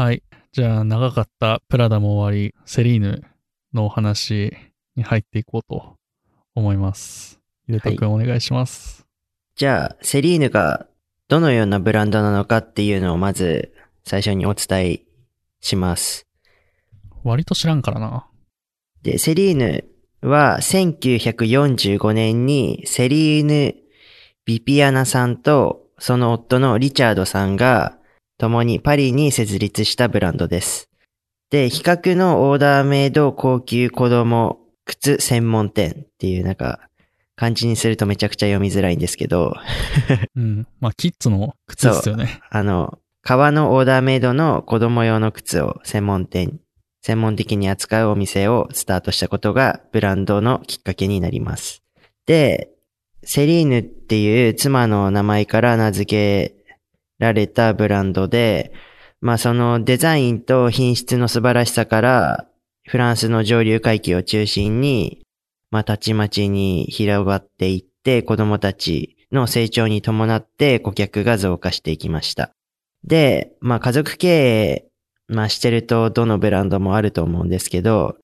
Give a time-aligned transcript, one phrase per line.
[0.00, 0.22] はい。
[0.52, 3.22] じゃあ、長かったプラダも終わり、セリーヌ
[3.74, 4.50] のお話
[4.96, 5.98] に入っていこうと
[6.54, 7.38] 思います。
[7.66, 9.06] ゆうとくんお願いします。
[9.56, 10.86] じゃあ、セリーヌが
[11.28, 15.02] どのようなブランドなのかっていうのをまず最初にお伝え
[15.60, 16.26] します。
[17.22, 18.26] 割と知らんからな。
[19.02, 19.84] で、セリーヌ
[20.22, 23.74] は1945年にセリーヌ・
[24.46, 27.99] ビピアナさんとその夫のリチャードさんが
[28.40, 30.88] 共にパリに設立したブランドです。
[31.50, 36.80] で、比較のオーダーメイド高級子供靴専門店っていうなんか
[37.36, 39.54] 漢字にするとめちゃくちゃ読みづらいんですけど、
[40.36, 40.66] うん。
[40.80, 42.40] まあ、キッズの靴ですよね。
[42.48, 46.60] あの、革のオーダーメイドの子供用の靴を専門店、
[47.02, 51.82] 専門的に扱うお店をスタートしたことがブランドのきっかけになります。
[52.24, 52.70] で、
[53.22, 56.59] セリーヌっていう妻の名前から名付け
[57.20, 58.72] られたブランドで、
[59.20, 62.46] まあそのデザインと品質の素晴らしさから、
[62.88, 65.22] フランスの上流階級を中心に、
[65.70, 72.50] まあたちまちに広がっていって子供たちの成長に伴って顧客が増加していきました。
[73.04, 74.86] で、まあ家族経営、
[75.28, 78.16] まあしてるとどのブランドもあると思うんですけど、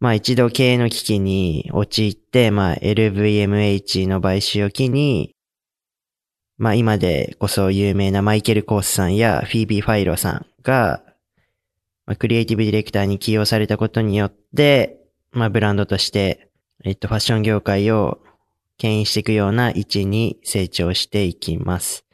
[0.00, 5.36] まあ一度経営の危機に陥って、まあ LVMH の買収を機に、
[6.60, 11.02] まあ今でこそ有名なマイケル・コースさんやフィービー・ファイロさんが、
[12.04, 14.98] まあ、クリエイティブディレクターに起用されたことによって、
[15.32, 16.50] まあブランドとして、
[16.84, 18.20] えっとファッション業界を
[18.76, 22.04] 牽引していくような位置に成長していきます。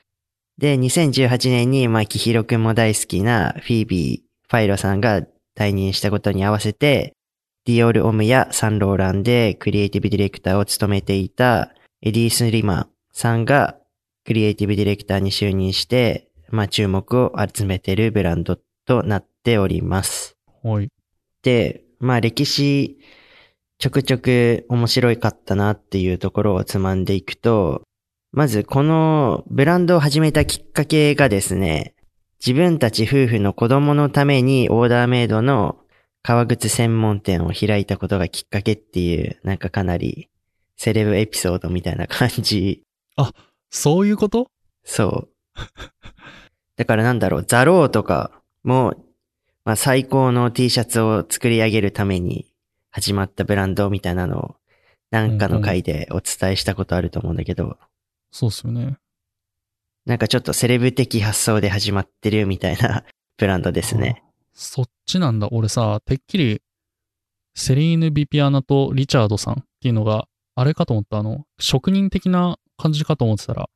[0.58, 5.22] で、2018年に、まあ、キヒロくんも大好きなフィービー・ファイロさんが
[5.56, 7.14] 退任したことに合わせて、
[7.64, 13.76] ディオール・オムやサンローランでクリエイティブディレクターを務めていたエディ・スリマンさんが
[14.26, 20.36] クリエイティブディレクターに就任して、まあ、注目を集めているブランドとなっております。
[20.62, 20.88] はい。
[21.42, 22.98] で、まあ歴史
[23.78, 27.82] ちょくちょく面白いかったなっていうところをつまんでいくと、
[28.32, 31.94] まずこのブランドを始めたきっかけがですね、
[32.44, 35.78] 自分たち夫婦の子供のためにオーダーメイドの
[36.22, 40.30] 革靴専門店を開いたことがきっかけっていう、なんかかなり
[40.76, 42.82] セレブエピソードみたいな感じ。
[43.70, 44.50] そういうこと？
[44.84, 45.28] そう。
[46.76, 48.94] だからなんだろう、ザローとかも、
[49.64, 52.52] まあ最高の T シャツを作り上げるために
[52.90, 54.56] 始まったブランドみたいなのを、
[55.10, 57.78] なんかの回でお伝えしたことあると思うんだけど、
[58.30, 58.98] そうっすよね。
[60.04, 63.04] なんかちょっとセレブ的発想で始まってるみたいな
[63.38, 64.22] ブランドですね。
[64.52, 65.48] そっちなんだ。
[65.50, 66.62] 俺さ、てっきり、
[67.54, 71.18] セリーヌ・ビピアナとリチャードさんっていうのが、あれかと思った。
[71.18, 73.68] あの、職人的な感じかと思ってたら、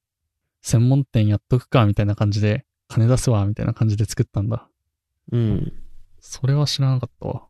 [0.63, 4.69] 専門店やっとくか、みたいな感じで、金出すわ、みたいな感じで作ったんだ。
[5.33, 5.73] うん。
[6.21, 7.47] それは知らなかったわ。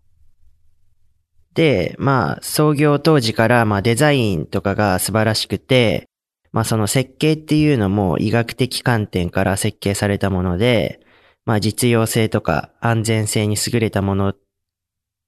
[1.54, 6.08] で、まあ、創業当時から、まあ、デザインとかが素晴らしくて、
[6.52, 11.00] まあ、その設計っていうのも医学的観点から設計されたもので、
[11.44, 14.38] まあ、実用性とか安全性に優れたものっ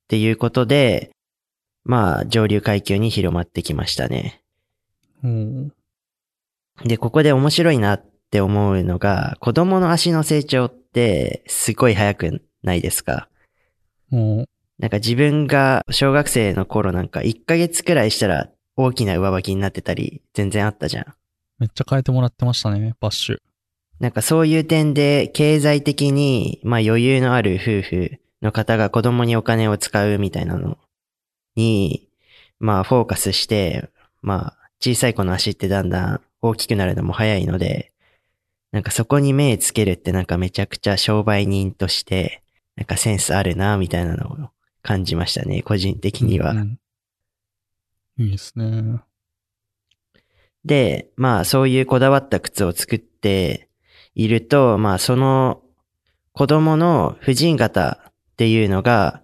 [0.08, 1.10] ていうことで、
[1.84, 4.42] まあ、上流階級に広まってきましたね。
[5.24, 5.81] おー
[6.84, 13.28] で、ここで面白いなって思うのが、子供の足の成長ってすごい早くないですか？
[14.10, 14.48] もう、
[14.78, 21.06] なんか自分が小学生の頃なんか1ヶ月くらいしたら大きな上履きになってたり全然あったじゃん。
[21.58, 23.38] めっちゃ変えてもらってましたね、バッシュ。
[24.00, 30.76] なんかそういう点で経済的にまあ余裕のある夫婦の方が子供にお金を使うみたいなの
[31.54, 32.08] に
[32.58, 33.88] まあフォーカスして
[34.20, 37.92] まあ小さい子の足ってだんだん大きくなるのも早いので
[38.72, 42.42] なんかそこに目つけるってなんかめちゃくちゃ商売人として
[42.76, 44.48] なんかセンスあるなみたいなのを
[44.82, 46.52] 感じましたね、個人的には。
[46.52, 46.78] うん
[48.18, 49.00] いいですね。
[50.64, 53.68] で、まあそういうこだわった靴を作って
[54.14, 55.62] いると、まあその
[56.32, 59.22] 子供の婦人型っていうのが、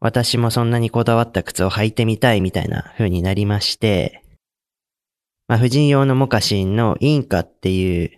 [0.00, 4.24] 私もそんなにこだわった靴を履いてみたいみたいな風になりまして、
[5.50, 8.12] まあ婦人用のモカシンのインカっていう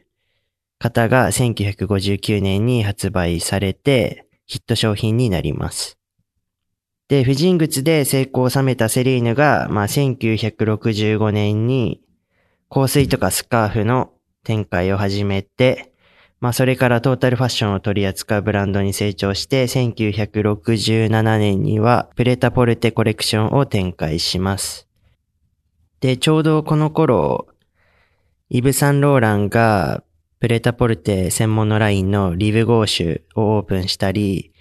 [0.79, 5.97] 型が1959年に発売されてヒット商品になります。
[7.09, 12.03] で、婦人靴で成功を収めたセリーヌが、まあ1965年に
[12.69, 14.13] 香水とかスカーフの
[14.45, 15.95] 展開を始めて、
[16.39, 24.92] まあそれからトータルファッションを取り扱うブランドに成長して、1967年にはプレタポルテコレクションを展開します。
[26.03, 27.47] で、ちょうどこの頃、
[28.51, 30.03] イブ・サンローランが
[30.41, 34.53] プレタポルテ専門のラインのリブゴーシュをオープンしたり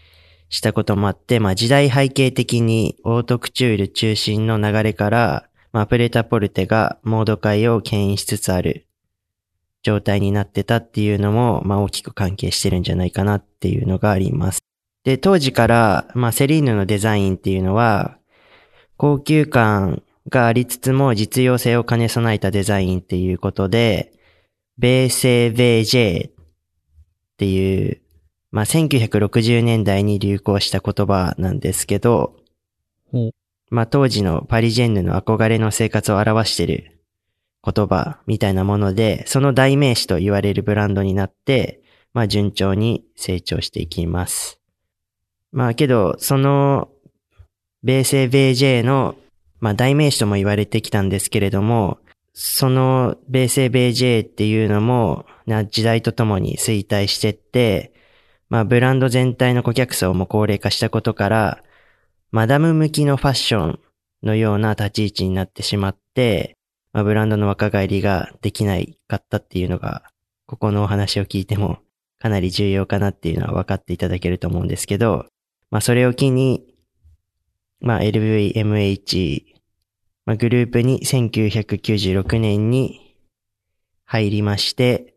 [0.50, 8.86] したこともあって、まあ時代背景的にオートクチュール中心の流れから、まあプレタポルテがモード界を牽引しつつある
[9.82, 14.62] 状態になってたっていうのも、まあ大きく関係してるんじゃないかなっていうのがあります。
[15.04, 18.20] で、当時から、まあセリーヌのデザインっていうのは、
[18.96, 24.12] 高級感がありつつも実用性を兼ね備えたデザインっていうことで、
[24.78, 26.34] 米製 VJ っ
[27.38, 28.02] ていう、
[28.52, 32.36] まあ、1960年代に流行した言葉なんですけど
[33.72, 37.02] まあ、当時のパリジェンヌの憧れの生活を表している
[37.64, 41.82] 言葉みたいなもので、その代名詞と言われるブランドになって、
[42.14, 44.60] まあ、順調に成長していきます。
[45.54, 46.90] まあ、けど、その、
[47.82, 49.16] 米製 VJ の、
[49.62, 52.00] まあ、代名詞とも言われてきたんですけれども、
[52.34, 57.94] その米製米 J っていうのも、な時代とともに衰退してって、
[58.50, 61.64] まあブランド全体の顧客層も高齢化したことから、
[62.32, 63.80] マダム向きのファッション
[64.24, 66.58] のような立ち位置になってしまって、
[66.94, 70.04] まあブランドの若返りができないかったっていうのが、
[70.48, 71.80] ここのお話を聞いても
[72.20, 75.26] かなり重要かなっていうのは分かっていただけると思うんですけど、
[75.70, 76.66] まあそれを機に、
[77.80, 79.51] まあ LVMH
[80.32, 83.18] まあ、グループに1996年に
[84.06, 85.14] 入りまして、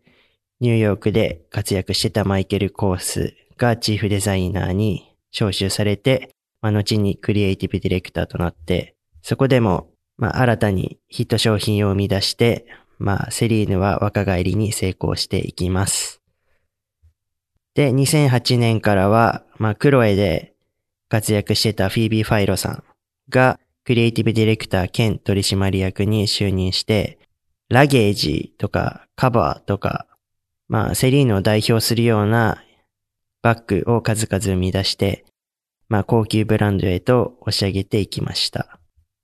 [0.59, 6.31] ニューヨークで活躍してたマイケル・コースがチーフデザイナーに招集されて、
[6.61, 12.67] まあ、後にクリエイティブディレクターとなって、そこでも、まあ、新たにヒット商品を生み出して、
[12.99, 16.23] まあ、セリーヌは若返りに成功していきます。
[17.77, 20.55] で、2008年からは、まあ、クロエで
[21.09, 22.85] 活躍してたフィービー・ファイロさん
[23.29, 27.19] が、クリエイティブディレクター兼取締役に就任して、
[27.69, 30.07] ラゲージとかカバーとか、
[30.69, 32.63] まあセリーヌを代表するような
[33.43, 35.27] バッグを数々生み出して、
[35.89, 38.81] まあ高級ブランドへと押し上げていきました。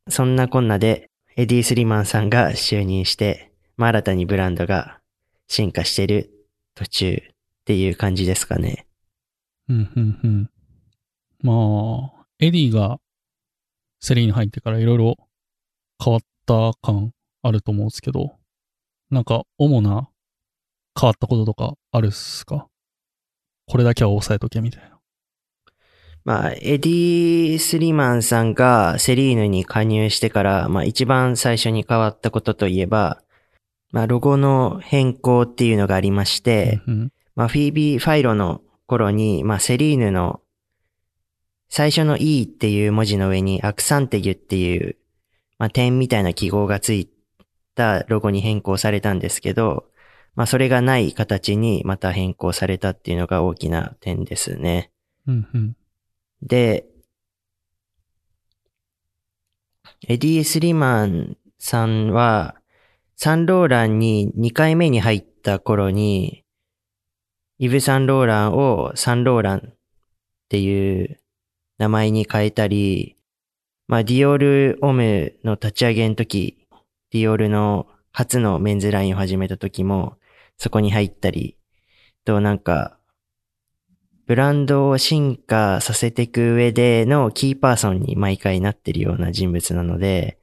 [0.09, 5.01] そんなこんなでエディ・スリマンさんが就任して、まあ新たにブランドが
[5.49, 6.31] 進化してる
[6.75, 7.21] 途中っ
[7.65, 8.87] ていう感じですかね。
[9.71, 10.51] うん、うん、うん。
[11.43, 12.99] まあ、エディが
[14.01, 15.17] セリーに入ってからいろいろ
[16.03, 17.13] 変わった感
[17.43, 18.33] あると思うんですけど、
[19.11, 20.09] なんか主な
[20.99, 22.67] 変わったこととかあるっすか？
[23.67, 24.99] これだけは押さえとけみたいな。
[26.25, 33.23] まあ、エディ・スリマンさんがセリーヌに加入してから、まあ一番最初に変わったことといえば、
[33.91, 40.43] まあロゴの変更っていうのがありまして、うんうんまあフィービー・ファイロの頃に、まあセリーヌの
[41.71, 44.97] 最初の E っていう文字の上にアクサンテギュっていう、
[45.57, 47.09] まあ点みたいな記号がつい
[47.77, 49.87] たロゴに変更されたんですけど、
[50.35, 54.91] まあそれがない形にまた変更されたっていうのが大きな点ですね。
[55.29, 55.77] うんうん。
[56.43, 56.87] で、
[60.09, 62.57] エディ・スリマンさんは、
[63.17, 66.43] サンローランに2回目に入った頃に、
[67.59, 69.75] イヴ・サンローランをサンローランっ
[70.49, 71.20] ていう
[71.81, 73.17] 名前に変えたり、
[73.89, 76.69] まあ、ディオール・オムの立ち上げの時、
[77.11, 80.19] ディオールの初のメンズラインを始めた時も、
[80.59, 81.57] そこに入ったり、
[82.27, 82.99] となんか、
[84.27, 90.39] ブランドを進化させていく上でのキーパーソンに毎回なってるような人物なので、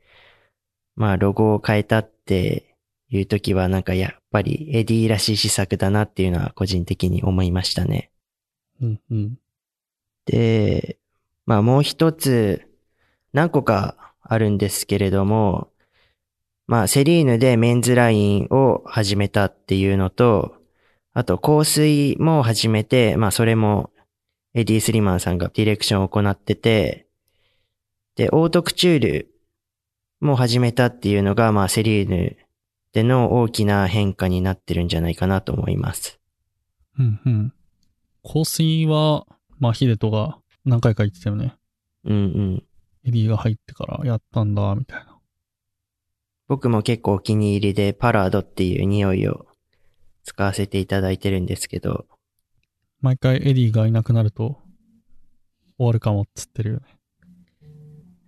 [0.96, 2.76] まあロゴを変えたって
[3.10, 8.10] いう時はなんかやっぱりエディらしい施策だなっていうのは個人的に思いましたね。
[8.82, 9.38] うんうん。
[10.26, 10.98] で、
[11.48, 12.68] まあもう一つ
[13.34, 15.70] 何個かあるんですけれども、
[16.68, 20.56] まあセリーヌでメンズラインを始めたっていうのと、
[21.14, 23.92] あと香水も始めて、まあそれも
[24.54, 27.08] エディ・スリマンさんがディレクションを行ってて、
[28.18, 29.32] で、オートクチュール
[30.20, 32.38] も始めたっていうのが、まあセリーヌ
[32.92, 36.20] での大きな変化になってるんじゃないかなと思います。
[37.00, 37.54] うんうん。
[38.24, 39.26] 香水は、
[39.60, 41.56] まあヒデトが何回か言ってたよね。
[42.04, 42.64] うんうん。
[43.06, 45.18] エディが入ってからやったんだ、みたいな。
[46.50, 49.48] 僕も結構お気に入りでパラードっていう匂いを
[50.24, 52.06] 使わせていただいてるんですけど、
[53.00, 54.62] 毎回エディがいなくなると
[55.78, 56.84] 終わるかもっつってるよね。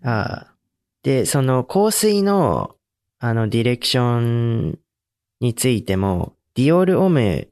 [0.04, 0.56] ああ。
[1.04, 2.76] で、その香水の、
[3.20, 4.80] あの、ディレクション
[5.42, 7.50] についても、ディオールオム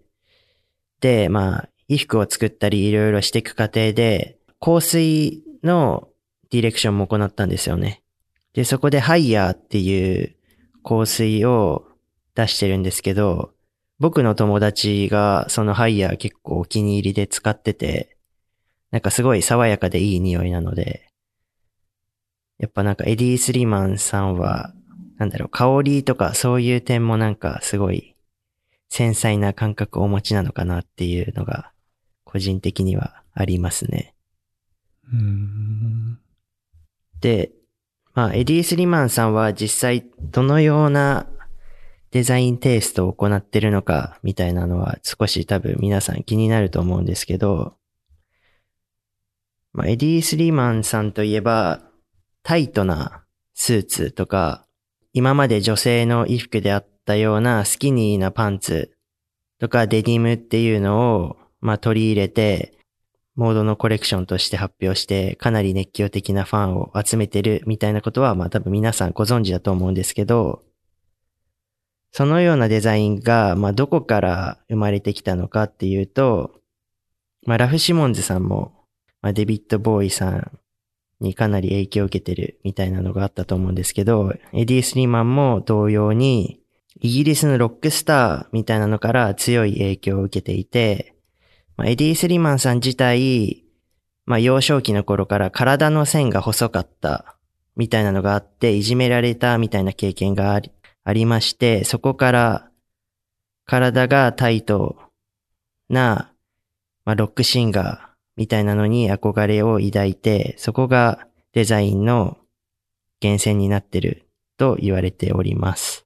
[1.01, 6.07] で、まあ、衣服を作ったりいろいろしていく過程で、香水の
[6.49, 8.03] ディレクションも行ったんですよね。
[8.53, 10.35] で、そこでハイヤーっていう
[10.83, 11.85] 香水を
[12.35, 13.53] 出してるんですけど、
[13.99, 18.17] 僕の友達がそのハイヤー結構お気に入りで使ってて、
[18.91, 21.09] なんかすごい爽やかでいい匂いなので、
[22.57, 24.73] やっぱなんかエディ・スリーマンさんは、
[25.17, 28.15] なんだろう、香りとかそういう点もなんかすごい
[28.89, 31.71] 繊細な感覚をお持ちなのかなっていうのが
[32.23, 34.13] 個人的にはありますね。
[37.19, 37.51] で、
[38.13, 41.27] まあ、エディ・スリマンさんは実際どのような
[42.11, 47.75] デザインテイストを行ってるのかみたいなのは少し多分皆さん気になると思うんですけど、
[49.73, 51.81] まあ、エディ・スリーマンさんといえば
[52.43, 54.65] タイトなスーツとか、
[55.13, 58.93] 今まで女性の衣服であったようなスキニーなパンツ
[59.59, 62.77] とかデニムっていうのを、まあ、取り入れて、
[63.37, 70.63] モードのコレクションとして発表して、かなり熱狂的なファンを集めてるみたいなことは、まあ多分皆さんご存知だと思うんですけど、
[72.11, 76.51] そのようなデザインが、まあどこから生まれてきたのかっていうと、
[77.45, 78.73] まあラフ・シモンズさんも、
[79.21, 80.51] まあデビッド・ボーイさん
[81.19, 86.59] にかなり影響を受けてるみたいなのがあったと思うんですけど、エディ・スリーマンも同様に、
[87.01, 91.16] イギリスのロックスターみたいなのから強い影響を受けていて、
[91.77, 93.63] まあ、エディ・スリマンさん自体、
[94.25, 97.37] まあ、幼少期の頃から体の線が細かった
[97.75, 100.71] みたいなのがあって、いじめられたみたいな経験があり
[101.03, 102.69] ありまして、そこから
[103.65, 104.97] 体がタイト
[105.87, 106.33] な、
[107.05, 112.37] まあ、ロックシンガーみたいなのに憧れを抱いて、そこがデザインの
[113.21, 116.05] 源泉になってると言われております。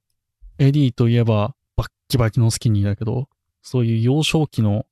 [0.60, 3.28] エディといえば、バッキバキのスキニーだけど、
[3.64, 4.86] そういう幼少期の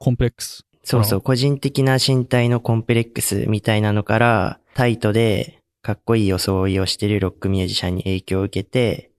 [0.00, 0.64] コンプレックス。
[0.82, 9.10] そうそう、個人的な身体のコンプレックスみたいなのから、タイトでかっこいい装いをしてるロックミュージシャンに影響を受けて、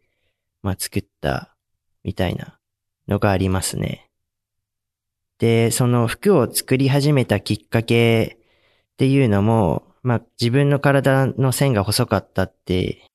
[0.64, 1.56] まあ作った
[2.04, 2.58] みたいな
[3.08, 4.10] のがありますね。
[5.38, 8.38] で、その服を作り始めたきっかけ
[8.94, 13.06] っていうのも、まあ自分の体の線が細かったって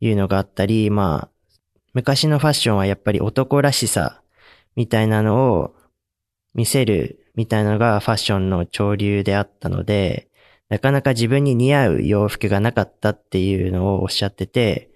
[0.00, 1.52] いうのがあったり、まあ
[1.94, 4.20] 昔のファッションはやっぱり男らしさ
[4.74, 5.75] みたいなのを
[6.56, 10.28] 見せるみたいなのがファッションの潮流であったので、
[10.68, 14.90] なかなか自分に似合う洋服がなかったっていうのをおっしゃってて、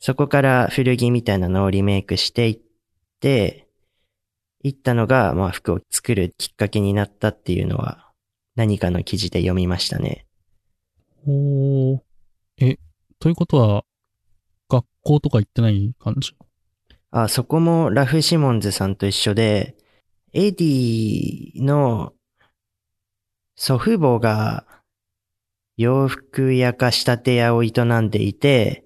[0.00, 2.58] そこから古着みたいなのをリメイクしていっ
[3.20, 3.64] て、
[4.64, 8.10] いったのが、まあ服を作るきっかけになったっていうのは
[8.56, 10.26] 何かの記事で読みましたね。
[11.26, 12.00] おー。
[12.60, 12.78] え、
[13.20, 13.84] ということは、
[14.68, 16.34] 学校とか行ってない感じ？
[17.12, 19.76] あ、そこもラフ・シモンズさんと一緒で、
[20.34, 22.12] エディの
[23.56, 24.66] 祖父母が
[25.78, 27.70] 洋服屋か仕立て屋を営
[28.00, 28.84] んでいて、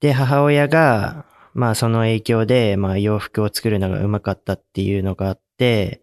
[0.00, 6.00] で、母親が、まあその影響で、まあ洋服を作るのが上手かったっていうのがあって、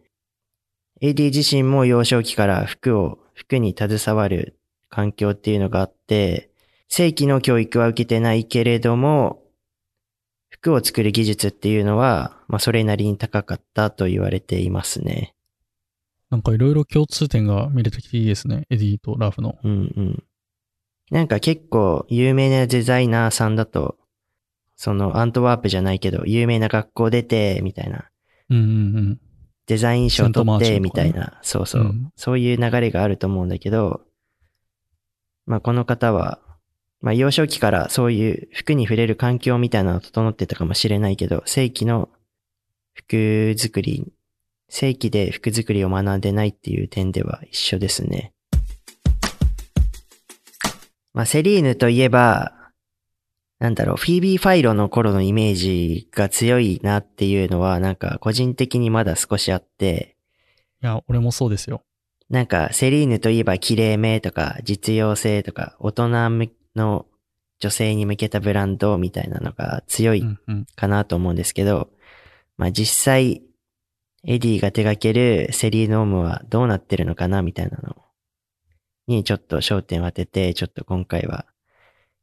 [1.01, 4.57] エディ自身も幼少期から服を、服に携わる
[4.89, 6.51] 環境っていうのがあって、
[6.87, 9.43] 正規の教育は受けてないけれども、
[10.49, 15.33] 服を作る技術っていうのは、まあそれなりに高かったと言われていますね。
[16.29, 18.65] なんかいろいろ共通点が見れてきていいですね。
[18.69, 19.57] エディとラフの。
[19.63, 20.23] うんうん。
[21.09, 23.97] なんか結構有名なデザイナーさんだと、
[24.75, 28.09] そのアントワープじゃないけど、有名な学校出て、みたいな。
[28.49, 28.67] うんうんう
[29.01, 29.19] ん。
[29.65, 31.39] デザイン賞取って、みたいな。
[31.41, 34.01] そうそう、うんそういう流れがあると思うんだけど、
[35.45, 36.39] まあこの方は、
[36.99, 42.09] まあ幼少期からそういう服に触れる環境みたいなの整ってたかもしれないけど、正規の
[42.97, 44.11] 服作り、
[44.69, 48.33] 正規で服作りを学んでないっていう点では一緒ですね。
[51.13, 52.53] まあセリーヌといえば、
[53.59, 60.15] なんだろう、フィービー・ファイロの頃のイメージが強いなっていうのは、なんか個人的にまだ少しあって、
[60.83, 61.81] いや、俺もそうですよ。
[62.29, 67.05] なんか、セリーヌといえば綺麗めとか、実用性とか、大人向の
[67.59, 70.65] 女性に向けたブランドみたいなのが強いうんうん。
[70.75, 71.89] かなと思うんですけど、
[72.57, 73.43] まあ実際、
[74.23, 77.95] エディが手掛けるセリーノームはどうなってるのかなみたいなの
[79.07, 81.45] にちょっと焦点を当てて、ちょっと今回は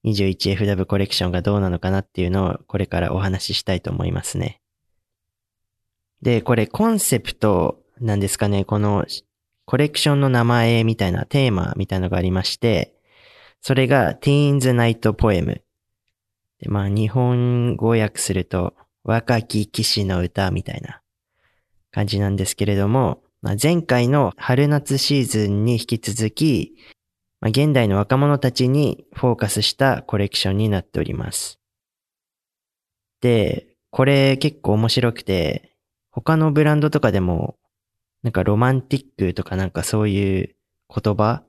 [0.04, 4.60] 21FW コレクションがどうなのかなっていうのをこれからお話ししたいと思いますね。
[6.20, 9.06] で、これコンセプトなんですかね、この
[9.64, 12.94] コレクションの名前みたいなテーマみたいなのがありまして、
[13.62, 15.62] それが Teens Night Poem。
[16.60, 21.02] でまあ日本語訳すると若き騎士の歌みたいな
[21.90, 26.76] 感じなんですけれども、まあ、前回の春夏シーズンに引き続き、
[27.40, 31.60] まあ、現代の若者たちにフォーカスしたコレクションになっております。
[33.20, 35.76] で、これ結構面白くて、
[36.10, 37.56] 他のブランドとかでも、
[38.22, 40.56] なんかロマンティックとかなんかそういう
[40.88, 41.42] 言葉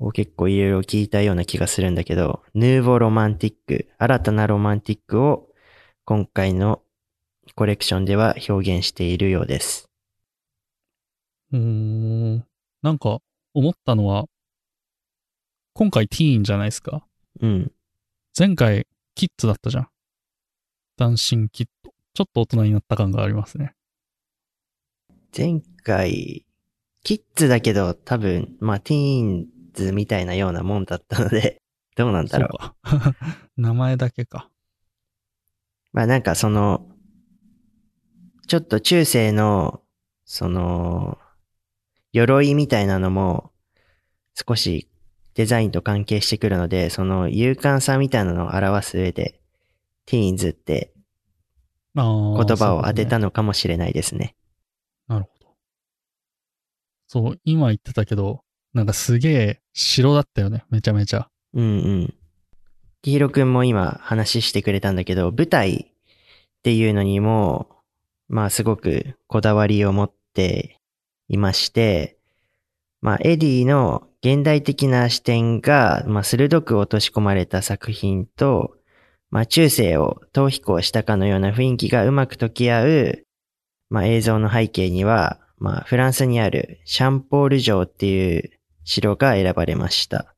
[0.00, 5.51] を結構いろいろ聞いたような気がするんだけど、ヌーボロマンティック、新たなロマンティックを
[6.04, 6.82] 今回の
[7.54, 9.88] コレクションでは表現しているようです。
[11.52, 12.44] うーん。
[12.82, 13.20] なんか、
[13.54, 14.24] 思ったのは、
[15.74, 17.06] 今回ティーンじゃないですか。
[17.40, 17.72] うん。
[18.36, 19.88] 前回、キッズだったじゃん。
[20.96, 21.92] ダンシンキッド。
[22.14, 23.74] ちょっと大人になった感がありますね。
[25.36, 26.44] 前回、
[27.04, 31.62] キッズだけど多分、まあティーンズみたいなようなもんだったので、
[31.94, 32.88] どうなんだろう。
[32.88, 33.16] そうか。
[33.56, 34.50] 名前だけか。
[35.92, 36.88] まあなんかその、
[38.46, 39.82] ちょっと中世の、
[40.24, 41.18] その、
[42.12, 43.52] 鎧みたいなのも
[44.34, 44.88] 少し
[45.34, 49.40] デザインと関係してくるので、その勇敢さみたいなのを表す上で、
[50.06, 50.92] ティーンズって。
[51.94, 53.26] 言葉を当てたの。
[53.26, 54.34] のかもしれないですね。
[55.08, 55.54] なるほど。
[57.06, 60.64] そう、今言ってたけど、なんかすげえ城だったよね。
[60.70, 61.28] めちゃめちゃ。
[61.52, 61.68] うんう
[62.04, 62.14] ん。
[63.02, 67.68] きひろくんも今話してくれたんだけど、舞台っていうのにも、
[68.28, 70.78] まあすごくこだわりを持って
[71.28, 72.16] いまして、
[73.00, 78.76] まあエディの現代的な視点が、まあ鋭く落とし込まれた作品と、
[79.30, 83.26] まあ中世を逃避行したかのような雰囲気がうまく溶き合う、
[83.90, 88.50] まあ映像の背景には、まあフランスにあるシャンポール城っていう
[88.84, 90.31] 城が選ばれました。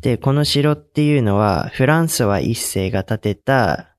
[0.00, 3.96] で、この城っていうのは、フランソワ一世が建てた、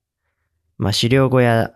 [0.77, 1.73] まあ、狩猟小屋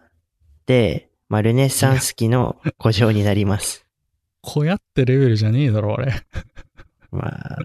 [0.65, 3.85] で、まあ、ルネッサンス期の古城になります。
[4.41, 6.13] 小屋ってレベルじゃねえだろ、あれ。
[7.11, 7.57] まあ、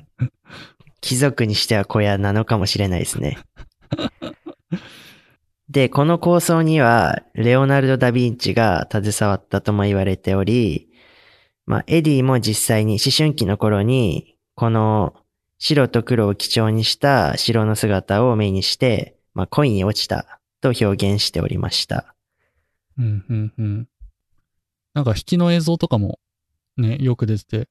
[1.01, 3.39] 貴族にしては小屋なのかもしれないですね。
[5.69, 10.89] で、この構想には、レオナルド・ダ・ヴィンチが携わったとも言われており、
[11.67, 15.15] まあ、エディも実際に思春期の頃に、この
[15.59, 22.15] 白と黒を基調にした城の姿を目にして、まあ、恋に落ちたと表現しておりました。
[22.99, 23.89] うん、うん、うん。
[24.95, 26.19] なんか引きの映像とかも
[26.77, 27.69] ね、よく出てて、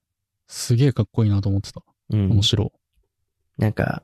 [0.47, 1.81] すげえかっこいいなと思ってた。
[2.11, 2.41] うんこの。
[2.43, 2.71] 城。
[3.57, 4.03] なんか、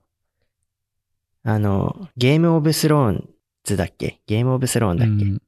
[1.44, 3.30] あの、ゲームオブスローン
[3.64, 4.22] ズだっけ？
[4.28, 5.42] ゲームオブスローンだっけ、うん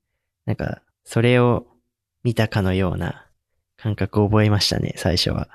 [0.45, 1.67] なんか、それを
[2.23, 3.27] 見たかのような
[3.77, 5.47] 感覚を覚えましたね、最初は。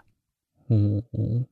[0.69, 1.49] ほうほう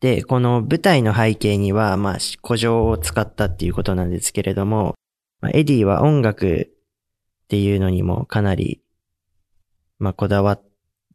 [0.00, 4.94] で、この舞台の背景には、まあ、古城を使ったっていうことなんですけれども、
[5.40, 6.70] まあ、エディは音楽
[7.44, 8.80] っていうのにもかなり、
[9.98, 10.60] まあ、こだわ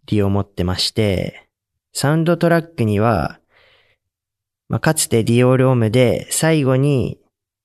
[0.07, 1.47] りを持ってまして、
[1.93, 3.39] サウンドトラックには、
[4.67, 7.19] まあ、かつてディオールオムで最後に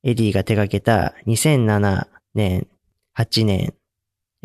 [0.04, 2.68] エディが手掛けた2007年、
[3.16, 3.74] 8年、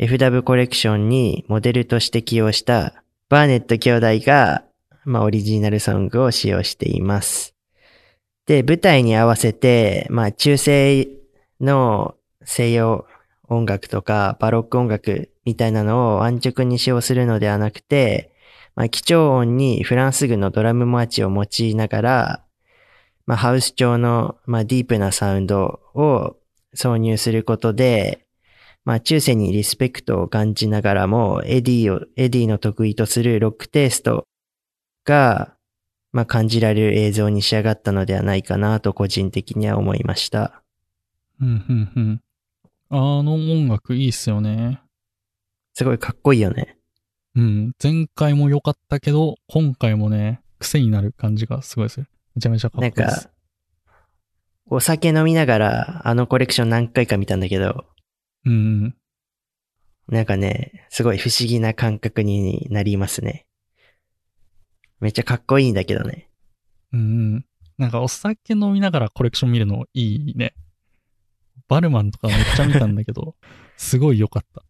[0.00, 4.64] FW コレクションにモデルとして起用したバーネット兄弟が、
[5.04, 7.54] まあ、オリジナルソングを使用しています。
[8.46, 11.08] で、舞台に合わせて、まあ、中世
[11.60, 12.14] の
[12.44, 13.06] 西洋
[13.48, 18.32] 音楽とかバロック音楽みたいなのを安直に使用するのではなくて、
[18.74, 22.44] まあ、基調音にフランス軍のドラムマーチを用いながら、
[23.26, 26.36] まあ、ハウス調の、まあ、ディープなサウンドを
[26.76, 28.26] 挿入することで、
[28.84, 34.26] まあ、中世にリスペクトを感じながらも、エディを、エディの得意とするロックテイスト
[35.04, 35.54] が、
[36.12, 40.62] まあ、感じられる映像に仕上がったのではないかなと個人的には思いました。
[41.40, 42.22] うん、うん、うん。
[42.90, 44.80] あの音楽いいっすよね。
[45.74, 46.78] すごいかっこいいよね。
[47.34, 47.72] うん。
[47.82, 52.06] 前回も良かったけど、今回もね、癖になる感じがすごいでする。
[52.36, 53.30] めちゃめちゃかっこないんいですか。、
[54.66, 57.86] お酒飲みながらあのコレクション何回か見たんだけど、
[58.46, 58.94] うん。
[60.08, 63.46] なんかね、すごい不思議な感覚になりますね。
[65.00, 66.28] めっちゃかっこいいんだけどね。
[66.92, 67.02] うんう
[67.36, 67.44] ん。
[67.78, 70.54] なんかお酒飲みながらコレクション見るのいいね。
[71.68, 73.34] バルマンとかめっちゃ見たんだけど、
[73.76, 74.62] すごい良かった。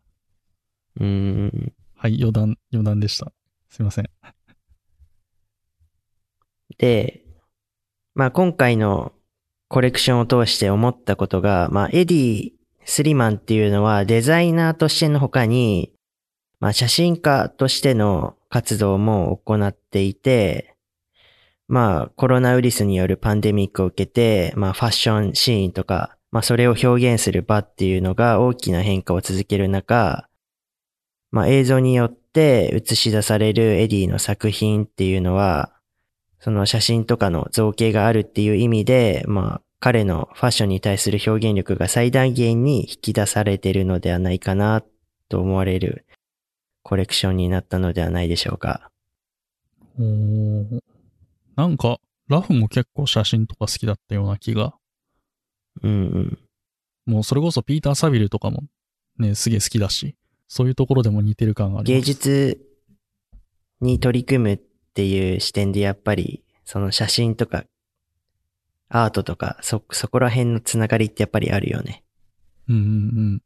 [1.01, 1.73] うーん。
[1.97, 3.33] はい、余談、余談でした。
[3.69, 4.11] すいません。
[6.79, 7.25] で、
[8.15, 9.13] まあ今回の
[9.69, 12.53] コレクションを通して思ったことが、まあエディ・
[12.85, 15.93] スリマンっていうのはデザイナーとしての他に、
[16.61, 20.77] まあ写真家としての活動も行っていて、
[21.67, 30.29] まあコロナウイルスによるパンデミックを受けて、まあファッションシーンとか、まあそれを表現する場っていうのが大きな変化を続ける中、
[31.33, 35.73] まあ映像によって映し出されるエディの作品っていうのは、
[36.39, 44.85] その写真とかの造形があるっていう意味で、まあ、彼のファッションに対する表現力が最大限に引き出されているのではないかな
[45.29, 46.04] と思われる
[46.85, 48.91] コレクションになったのではないでしょうか。
[49.99, 50.81] おー
[51.57, 54.75] なんか、ラフも結構写真とか好きだったような気が。
[55.83, 56.39] うんうん。
[57.07, 58.65] もうそれこそピーター・サビルとかも
[59.19, 60.15] ね、すげえ好きだし、
[60.47, 62.03] そういうところでも似てる感があり芸。
[62.03, 62.61] 術
[63.81, 64.61] に取り組むっ
[64.95, 67.65] ていう視点でやっぱり、その写真とか、
[68.89, 72.05] アートとか、そ、そこら辺のつながりってやっぱりあるよね。
[72.69, 73.43] うんうん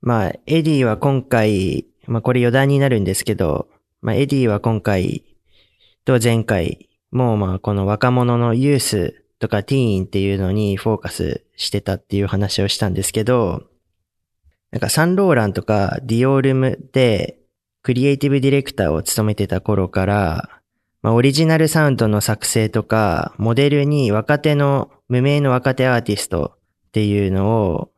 [0.00, 3.68] まあ、エディは今回、まあこれ余談になるんですけど、
[4.00, 5.24] まあエディは今回
[6.04, 13.64] と前回、もうまあこの若者のユースとかティーンっていうのにフォーカスしてたっていう話をしたんですけど、
[14.70, 17.38] なんかサンローランとかディオールオムで
[17.82, 20.48] クリエイティブディレクターを務めてた頃から、
[21.02, 26.54] まあオリジナルサウンドの作成とか、モデルに若手の、無名の若手アーティスト
[26.88, 27.91] っていうのを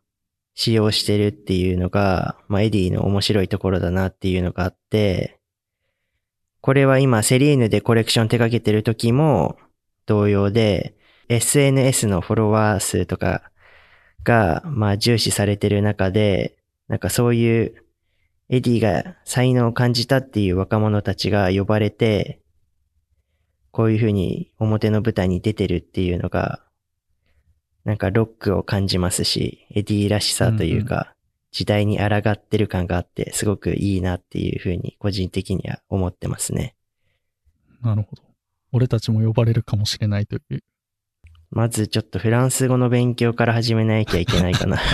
[0.54, 5.40] 使用してるっていうのが、まあ、エディの面白いところだなっていうのがあって、
[6.60, 9.58] これは今セリーヌでコレクション手掛けてる時も
[10.06, 10.94] 同様で、
[11.28, 13.50] SNS のフォロワー数とか
[14.22, 16.56] が、まあ、重視されてる中で、
[16.88, 17.84] なんかそういう
[18.48, 22.40] エディが才能を感じたっていう若者たちが呼ばれて、
[23.70, 26.62] こういうふうに表の舞台に出てるっていうのが、
[27.84, 31.14] なんかロックを感じますし、エディらしさというか、
[31.52, 36.74] 時代に抗ってる感があって、すごくいいなっていうふうに個人的には思ってますね。
[37.82, 37.90] うん。
[37.90, 38.22] なるほど。
[38.72, 40.60] 俺たちも呼ばれるかもしれないという。
[41.50, 44.78] まずちょっとフランス語の勉強から始めなきゃいけないかな。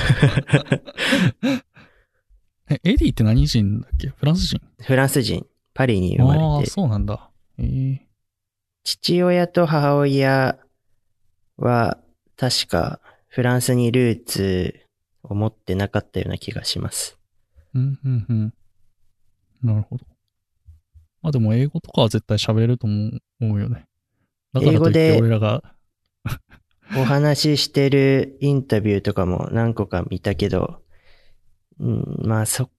[2.69, 4.09] え、エディって何人だっけ？
[4.09, 4.61] フランス人？
[4.83, 7.31] フランス人、パリに生まああ、れて、そうなんだ。
[7.59, 8.07] ええ
[8.83, 10.59] 父親と母親
[11.59, 11.99] は
[12.41, 14.81] 確かフランスにルーツ
[15.23, 17.19] を持ってなかったような気がします。
[17.75, 18.55] うん、うん、うん。
[19.63, 20.07] なるほど。
[21.21, 23.85] まあでも英語とかは絶対喋れると思うよね。
[24.55, 25.75] だからといって英語で俺らが、
[26.97, 30.83] お話ししてるインタビューとかも何個か見たけど、
[31.79, 32.71] うん、まあそ、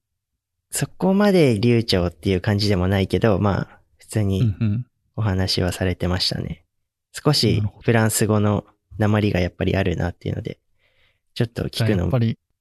[0.72, 4.88] そこまで流暢っていう感じでもないけど、まあ、普通うんにうん。
[5.16, 6.66] お話はされてましたね。
[7.12, 8.66] 少なしフランス語の
[9.02, 10.60] 鉛がやっぱりあるなっていうので、
[11.34, 12.10] ちょっと聞くの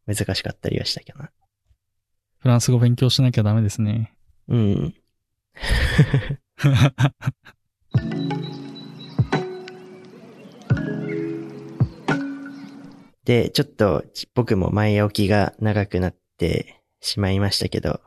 [0.07, 1.31] 難しかったりはしたけどな。
[2.39, 4.15] フランス語勉強しなきゃダメですね。
[4.49, 4.95] うん。
[13.25, 18.01] で、ちょっとち僕も前置きが長くなってしまいましたけど、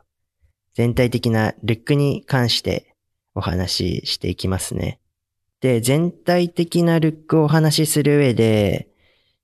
[0.74, 2.96] 全体的なルックに関して
[3.34, 5.00] お話ししていきますね。
[5.64, 8.90] で、全体的なルックをお話しする上で、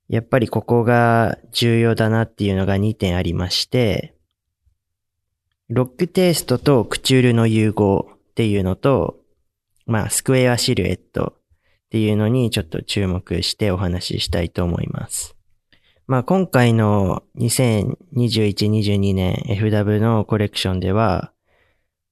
[0.07, 4.13] やっぱりここが重要だなっていうのが2点ありまして、
[5.67, 9.17] ロックテイストとクチュールの融合っていうのと、
[9.87, 11.41] まあ、スクエアシルエットっ
[11.89, 15.35] ていうのにちょっと注目してお話ししたいと思います。
[16.05, 21.33] まあ、今回の2021-22年 FW のコレクションでは、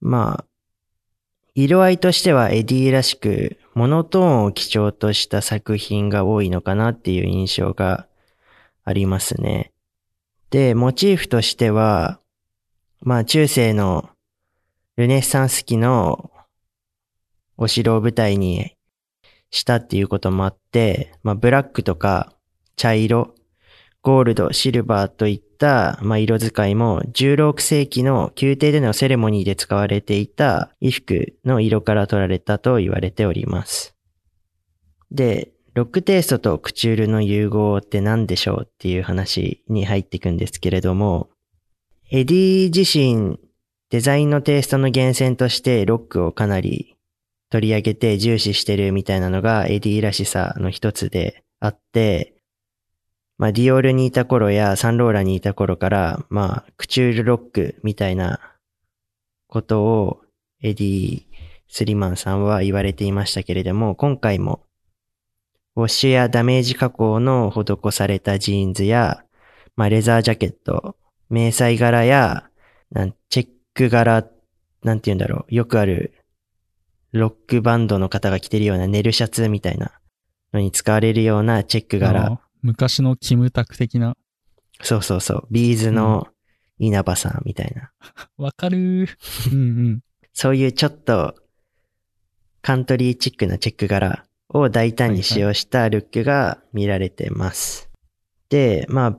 [0.00, 0.44] まあ、
[1.54, 8.08] 色合いとしてはエディーらしく、モノトーンを基調とした作品が多いのかなっていう印象が
[8.84, 9.72] ありますね。
[10.50, 12.20] で、モチーフとしては、
[13.00, 14.10] まあ中世の
[14.96, 16.30] ルネッサンス期の
[17.56, 18.76] お城を舞台に
[19.50, 22.34] したっていうこともあって、まあブラックとか
[22.76, 23.34] 茶色、
[24.02, 33.94] ゴールド、シルバーといった、まあ、色使いも16世紀の宮廷でのセレモニーで使われていた衣服の色から取られたと言われております。
[35.10, 41.28] で、ロックテイストとクチュールの融合って何でしょうっていう話に入っていくんですけれども、
[42.10, 43.38] エディ自身、
[43.90, 46.96] デザインのテイストの源泉としてロックをかなり
[47.50, 52.39] 取り上げて重視してるみたいなのがエディらしさの一つであって、
[53.40, 58.38] まあディオールにいた頃やサンローランにいた頃から、まあクチュールロックみたいな
[59.46, 60.20] ことを
[60.62, 61.22] エディ・
[61.66, 64.66] スリマンさんは言われていましたけれども、今回も
[65.74, 69.24] ウォッシュやダメージ加工の施されたジーンズや、
[69.74, 70.96] まあレザージャケット、
[71.30, 72.50] 迷彩柄や、
[72.90, 74.26] なんチェック柄、
[74.82, 76.12] なんて言うんだろう、よくある
[77.12, 79.98] ロックバンドの方が着てるようなネルシャツみたいな
[80.52, 82.38] のに使われるようなチェック柄。
[82.62, 84.16] 昔のキムタク的な。
[84.82, 85.46] そうそうそう。
[85.50, 86.28] B'zの
[86.78, 87.90] 稲葉さんみたいな。
[88.36, 89.52] わかるー。
[89.52, 90.00] うんうん。
[90.32, 91.34] そういうちょっと
[92.62, 97.90] カントリーチックなチェック柄を大胆に使用したルックが見られてます。
[98.48, 99.18] で、まあ、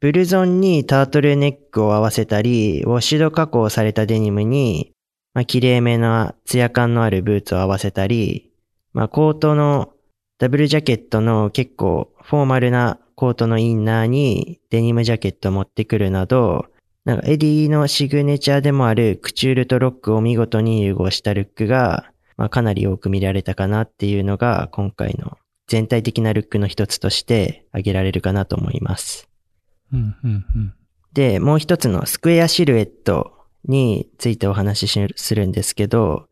[0.00, 4.92] ブルゾンにタートルネックを合わせたり、ウォッシュド加工されたデニムに、
[5.34, 8.50] まあ、綺麗めなツヤ感のあるブーツを合わせたり、
[8.92, 9.92] まあ、コートの
[10.40, 16.64] ダブルジャケットの結構フォーマルなコートのインナーにデニムジャケットを持ってくるなど、
[17.04, 29.28] なんかエディのシグネチャーでもあるクチュールとロックを見事に融合したルックが、まあ、かなり多く見られたかなっていうのが今回の全体的なルックの一つとして挙げられるかなと思います。
[29.92, 30.74] うん、うん、うん。
[31.12, 33.34] で、もう一つのスクエアシルエット
[33.68, 36.29] についてお話ししするんですけど、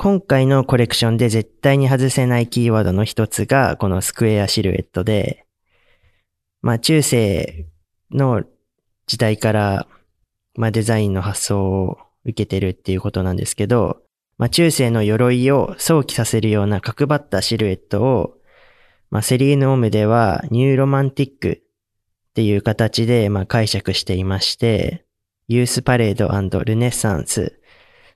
[0.00, 5.44] 今回のコレクションで絶対に外せないキーワードの一つがこのスクエアシルエットで、
[6.62, 7.66] まあ中世
[8.12, 8.44] の
[9.08, 9.88] 時代から、
[10.54, 14.00] まあデザインの発想を受けてるっていうことなんですけど、
[14.36, 18.34] まあ中世の鎧を想起させるような角張ったシルエットを、
[19.10, 25.04] まあセリーヌオムではニューロマンティックっていう形で、まあ、解釈していまして、
[25.48, 26.28] ユースパレード
[26.62, 27.57] ルネッサンス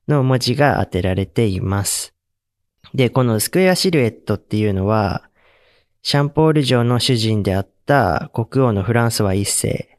[0.09, 2.15] の文字が当てられています。
[2.95, 5.29] で、このスクエアシルエットっていうのは、
[6.03, 9.99] シャンポール城の主人であった国王のフランソワ一世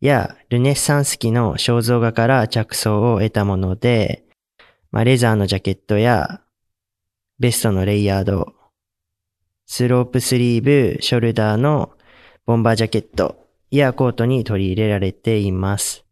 [0.00, 4.24] やルネッサンス期の肖像画から着想を得たもので、
[4.92, 6.40] まあ、レザーのジャケットや
[7.38, 8.54] ベストのレイヤード、
[9.66, 11.92] スロープスリーブ、ショルダーの
[12.46, 16.04] ボンバージャケットやコートに取り入れられています。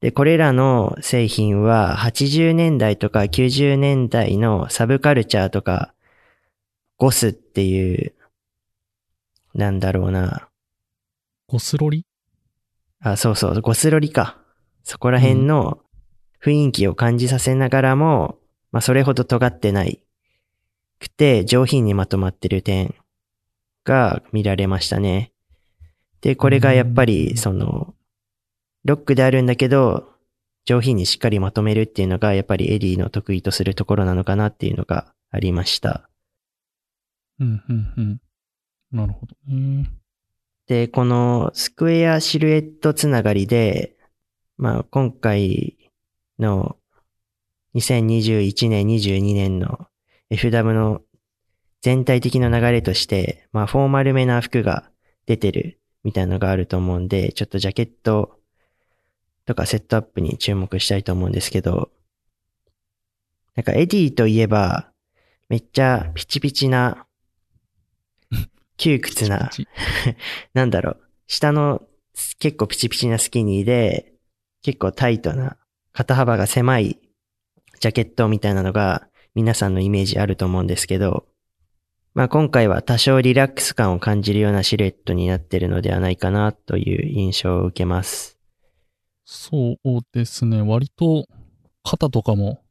[0.00, 5.94] で、これらの製品は80年代とか90年代のサブカルチャーとか
[6.98, 8.14] ゴスっていう、
[9.54, 10.48] なんだろうな。
[11.48, 12.04] ゴスロリ？
[13.00, 14.38] あ、そうそう、ゴスロリか。
[14.84, 15.80] そこら辺の
[16.44, 18.38] 雰囲気を感じさせながらも、
[18.72, 20.02] まあそれほど尖ってない
[21.00, 22.94] くて上品にまとまってる点
[23.84, 25.32] が見られましたね。
[26.20, 27.94] で、これがやっぱうんり、その、
[28.86, 30.12] ロックであるんだけど、
[30.64, 36.08] 上品にしっかりまとめるっていうのが、やっぱりエディの得意とするところなのかなっていうのがありました。
[37.40, 38.20] うん、うん、うん。
[38.92, 39.90] なるほどね。
[40.68, 43.96] で、このスクエアシルエットつながりで、
[44.56, 45.76] まあ今回
[46.38, 46.76] の
[47.74, 49.88] 2021年、22年の
[50.30, 51.02] FW の
[51.82, 54.90] 全体的な流れとして、まあフォーマルめな服が
[55.26, 58.35] 出てるみたいなのがあると思うんで、ちょっとジャケット
[59.46, 61.90] とかセットアップに注目したいと思うんですけど、
[63.54, 64.90] なんかエディといえば、
[65.48, 67.06] めっちゃピチピチな、
[68.76, 69.50] 窮屈な、
[70.52, 71.82] なんだろう、下の
[72.38, 74.12] 結構ピチピチなスキニーで、
[74.62, 75.56] 結構タイトな、
[75.92, 76.98] 肩幅が狭い
[77.80, 81.26] ジャケットみたいなのが皆さんのイメージあると思うんですけど、
[82.14, 88.35] まあ今回は多少リラックス感を感じるようなシルエットになってるのではないかなという印象を受けます。
[89.26, 90.62] そうですね。
[90.62, 91.26] 割と
[91.82, 92.62] 肩とかも、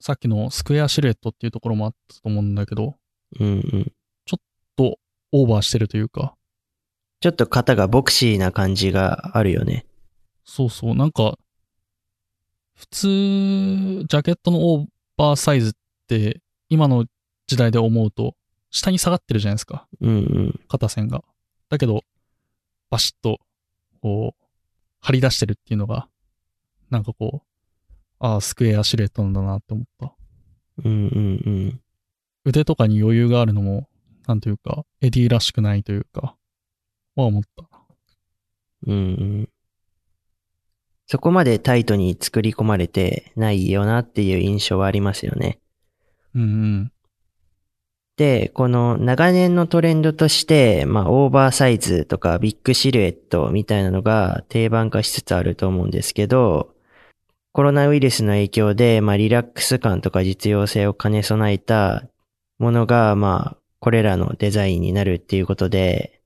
[0.00, 2.96] さっきのスクエアシルエットっていうところもあったと思うんだけど、
[3.40, 3.92] うんうん。
[4.76, 4.98] と
[5.32, 6.36] オーバーしてるというか、
[7.20, 9.86] ちょっと肩がボクシーな感じがあるよね。
[10.44, 11.36] そうそう、なんか、
[12.76, 15.72] 普通、ジャケットのオーバーサイズっ
[16.06, 17.06] て、今の
[17.48, 18.36] 時代で思うと、
[18.70, 20.60] 下に下がってるじゃないですか、うんうん。
[20.68, 21.24] 肩線が。
[21.68, 22.04] だけど、
[22.88, 23.38] バシッと、
[24.00, 24.47] こう、
[25.08, 26.06] 張り出してるっていうのが、
[26.90, 27.46] なんかこう、
[28.18, 30.14] ああ、スクエアシルエットなんだなって思った。
[30.84, 31.80] うんうんうん。
[32.44, 33.88] 腕とかに余裕があるのも、
[34.26, 36.36] なんというか、エディらしくないというか、
[37.16, 37.66] は思った。
[38.86, 39.48] うんうん。
[41.06, 45.58] そこまでタイトに作り込まれてないよなっていう印象はありますよね。
[46.34, 46.92] うんうん。
[48.18, 56.74] で、この長年のトレンドとして、まあ、オーバーサイズとかビッグシルエットみたいなのが定番化しつつあると思うんですけど、
[57.52, 62.08] コロナウイルスの影響で、まあ、リラックス感とか実用性を兼ね備えた
[62.58, 66.20] ものが、まあ、これらのデザインになるっていうことで、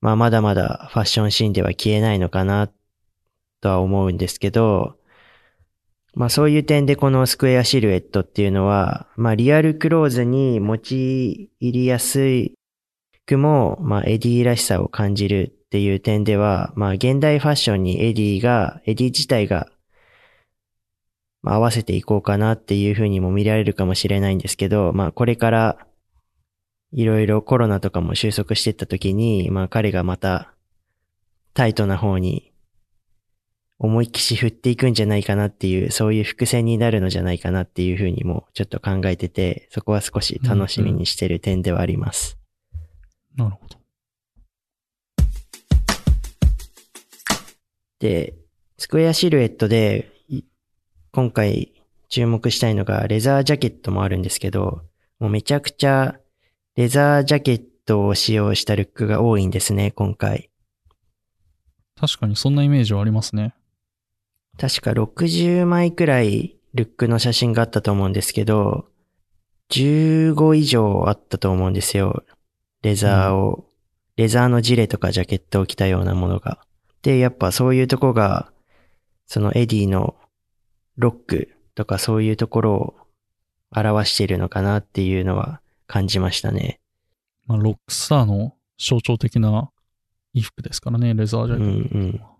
[0.00, 2.70] まあ、まだまだファッションシーンでは消えないのかな、
[3.60, 4.96] とは思うんですけど、
[6.14, 12.52] まあそういう点でこのスクエアシルエットっていうのは、まあリアルクローズに用いりやす
[13.26, 19.68] くも、まあエディらしさを感じるっていう点では、まあ現代ファッションにエディが、エディ自体が、
[21.42, 25.78] まあ合わせていこうかなっていうふうにも見られるかもしれないんですけど、まあこれから
[26.92, 30.54] いろいろコロナとかも収束していった時に、まあ彼がまた
[31.54, 32.53] タイトな方に
[33.78, 42.38] 思いっきし振っていくんじゃないかなっていう、そういう伏線になるのじゃないかなっていうふうにもちょっと考えてて、そこは少し楽しみにしてる点ではあります。
[43.36, 43.78] なるほど。
[47.98, 48.34] で、
[48.78, 50.42] スクエアシルエットで、い
[51.12, 51.72] 今回
[52.08, 54.82] 注目したいのがレザージャケットもあるんですけど、
[55.18, 56.16] もうめちゃくちゃ
[56.76, 60.50] レザージャケットを使用したルックが多いんですね、今回。
[61.98, 63.54] 確かにそんなイメージはありますね。
[64.58, 68.86] 確か60枚くらいルックの写真があったと思うんですけど、
[69.70, 72.24] 15以上あったと思うんですよ。
[72.82, 73.66] レザーを、
[74.16, 76.58] レザーのジレとかジャケットを着たようなものが。
[77.02, 78.52] で、やっぱそういうとこが、
[79.26, 80.14] そのエディの
[80.96, 82.94] ロックとかそういうところを
[83.74, 86.80] 表しているのかなっていうのは感じましたね。
[87.46, 89.70] まあ、ロックスターの象徴的な
[90.32, 91.98] 衣服ですからね、レザージャうんケット。
[91.98, 92.33] うん。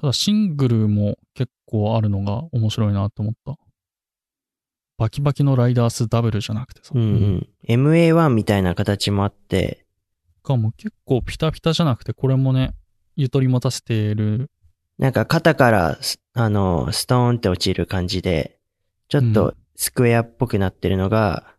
[0.00, 3.56] ただシングルも結構あるのが面白いなと思った。
[4.96, 6.92] バキバキのライダースダブルじゃなくてさ。
[6.94, 7.48] うんうん。
[7.68, 9.84] MA1 みたいな形もあって、
[10.44, 12.74] かも結構ピタピタじゃなくて、これもね、
[13.16, 14.50] ゆとり持たせてる。
[14.98, 18.60] なんか肩からス、あの、ストーンって落ちる感じで、
[19.08, 21.56] ちょっうとスクエアっぽくなってるのが、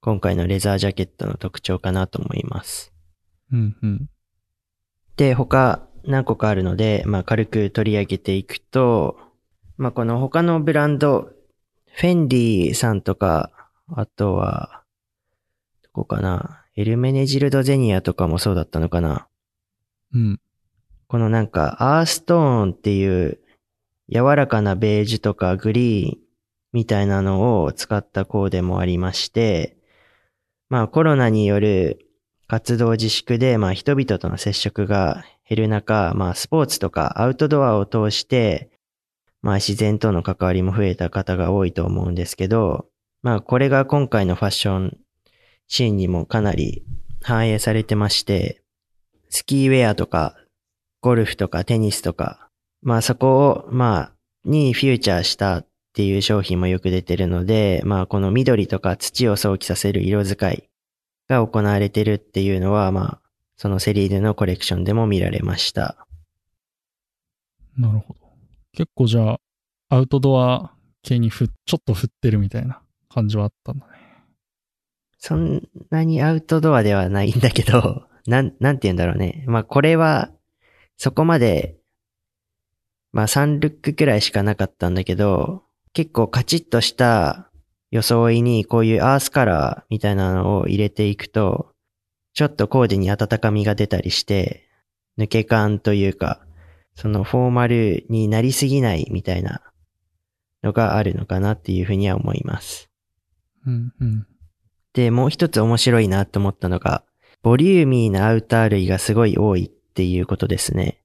[0.00, 2.92] 今回のレザージャケットの特徴かなと思います。
[3.52, 4.08] うんうん。
[5.16, 9.18] で、他何個かあるので、まあ軽く取り上げていくと、
[9.76, 11.32] まあこの他のブランド、
[11.94, 13.50] フェンディさんとか、
[13.94, 14.82] あとは、
[15.82, 19.28] どこかな、エルメネジルドゼニアとかもそうだったのかな。
[20.14, 20.40] うん。
[21.06, 23.38] このなんか、アーストーンっていう
[24.08, 26.18] 柔らかなベージュとかグリーン
[26.72, 29.76] みたいなのを使ったコーデもありまして、
[30.68, 32.06] まあコロナによる
[32.52, 38.70] 活動自粛で、まあ人々との接触が減る中、まあスポーツとかアウトドアを通して、
[39.40, 42.88] まあ自然との関わりも増えた方が多いと思うんですけど、
[43.22, 44.98] まあこれが今回のファッション
[45.66, 46.84] シーンにもかなり
[47.22, 48.60] 反映されてまして、
[49.30, 50.36] スキーウェアとか
[51.00, 52.50] ゴルフとかテニスとか、
[52.82, 54.12] まあそこを、まあ、
[54.44, 60.68] にフューチャーしたっていう商品もよく出てるので、まあこの緑とか土を想起させる色使い
[61.32, 63.20] が行われてるっていうのは、まあ、
[63.56, 66.06] そのセリーヌのコレクションでも見られました。
[67.76, 68.20] なるほど。
[68.72, 69.40] 結構じゃあ、
[69.88, 73.92] アウトドア系にふ、ちょっと振ってるみたいな感じはあったんだね。
[75.18, 79.44] そんなにアウトドアではないんだけど、 なん、なんて言うんだろうね。
[79.46, 80.30] まあこれは、
[80.96, 81.76] そこまで、
[83.12, 87.51] まあ3ルックくらいしかなかったんだけど、結構カチッとした
[87.92, 91.70] 装いにこういうアースカラーみたいなのを入れていくと、
[92.34, 94.68] ちょっとコーデに温かみが出たりして、
[95.18, 96.40] 抜け感というか、
[96.94, 99.60] そのフォーマルになりすぎないみたいな
[100.62, 102.88] のがあるのかなっていうふうには思います。
[103.66, 104.26] うんうん。
[104.94, 107.04] で、もう一つ面白いなと思ったのが、
[107.42, 110.98] ボリューミーなアウター類がすごい多いっていうことですね。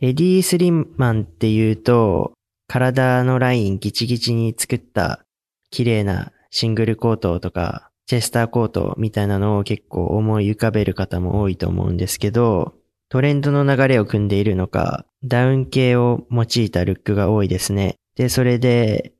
[0.00, 2.32] エディ・スリマンっていうと、
[2.68, 5.24] 体のラインギチギチに作った
[5.70, 12.74] 綺麗なシングルコートとか、チェスターコートみたいなのを結構思い浮かべる方も多いと思うんですけど、
[13.10, 17.96] トレンドの流れを組んでいるのか、ダウン系を用いたルックが多いですね。
[18.16, 19.12] で、それで、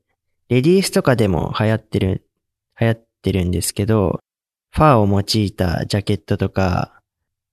[0.49, 2.25] レディースとかでも流行ってる、
[2.79, 4.19] 流行ってるんですけど、
[4.71, 6.99] ファーを用いたジャケットとか、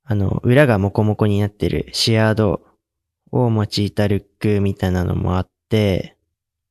[0.05, 2.63] あの、裏がモコモコになってるシアード
[3.33, 6.16] を用いたルックみたいなのもあって、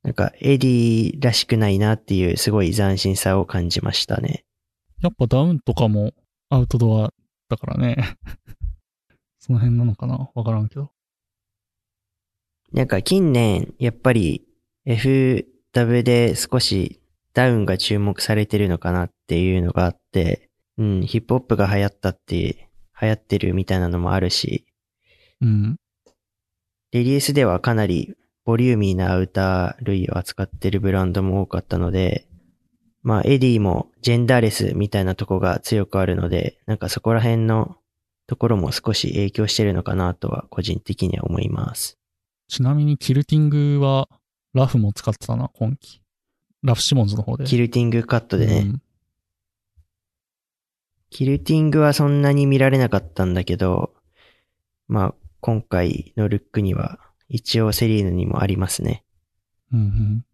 [0.06, 4.46] なんかエディらしくないなっていうすごい斬新さを感じましたね。
[5.02, 6.14] やっぱダウンとかも
[6.50, 7.12] アウトドア
[7.50, 8.16] だからね。
[9.40, 10.30] その辺なのかな？
[10.36, 10.92] わからんけど。
[12.72, 14.46] なんか近年、やっぱり
[14.86, 17.02] FW で少し
[17.34, 22.70] ダウンが注目されてるのかなっていうのがあって、うん、ヒップホップが流行ったって、
[23.02, 24.68] 流行ってるみたいなのもあるし、
[25.42, 25.78] うん。
[26.92, 32.28] リリースではかなりボリューミーなアウター類を扱ってるブランドも多かったので、
[33.02, 37.78] まあエディもジェンダーレスみたいなとこが強くあるので、なんかそこら辺の
[38.28, 41.98] ところも少し影響してるのかなとは個人的には思います。
[42.48, 44.08] ちなみにキルティングは
[44.54, 46.02] ラフも使ってたな、今季。
[46.64, 47.46] ラフシモンズの方で。
[47.46, 48.82] キルティングカットでね、うん
[51.12, 53.94] キルティングはそんなに見られなかったんだけど、
[54.90, 57.00] まあ今回のルックには
[57.30, 59.04] 一応セリーヌにもありますね。
[59.74, 60.26] うんうん。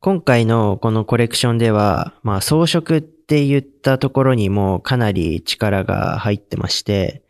[0.00, 7.22] 今回のこのコレクションでは、まあ装飾っって言ったところにもかなり力が入ってまして、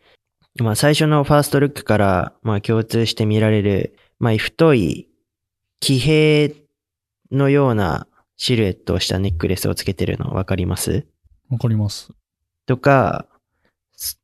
[0.57, 5.09] まあ最初のファーストルックからまあ共通して見られる、まあ太い
[5.81, 6.55] 騎兵
[7.33, 8.07] のような
[8.37, 11.05] シルエットをしたネックレスをつけてるのわかります？
[11.49, 12.13] わかります。
[12.65, 13.28] とか、す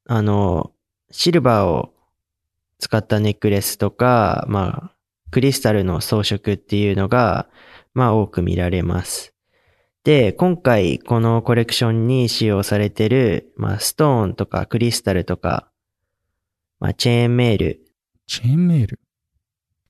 [0.07, 0.71] あの、
[1.11, 1.93] シルバーを
[2.79, 4.95] 使ったネックレスとか、まあ、
[5.31, 7.49] クリスタルの装飾っていうのが、
[7.93, 9.33] まあ多く見られます。
[10.03, 15.71] で、今回このコレクションに使用されてる、まあストーンとかクリスタルとか、
[16.79, 17.81] まあチェーンメール。
[18.27, 18.99] チェーンメール？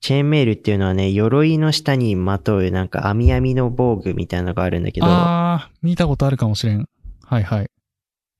[0.00, 6.88] チェーンメールっていうのはね、鎧の下にまとうなんか網網の防具みたいなのがあるんだけど、あー、見たことあるかもしれん。
[7.24, 7.70] はいはい。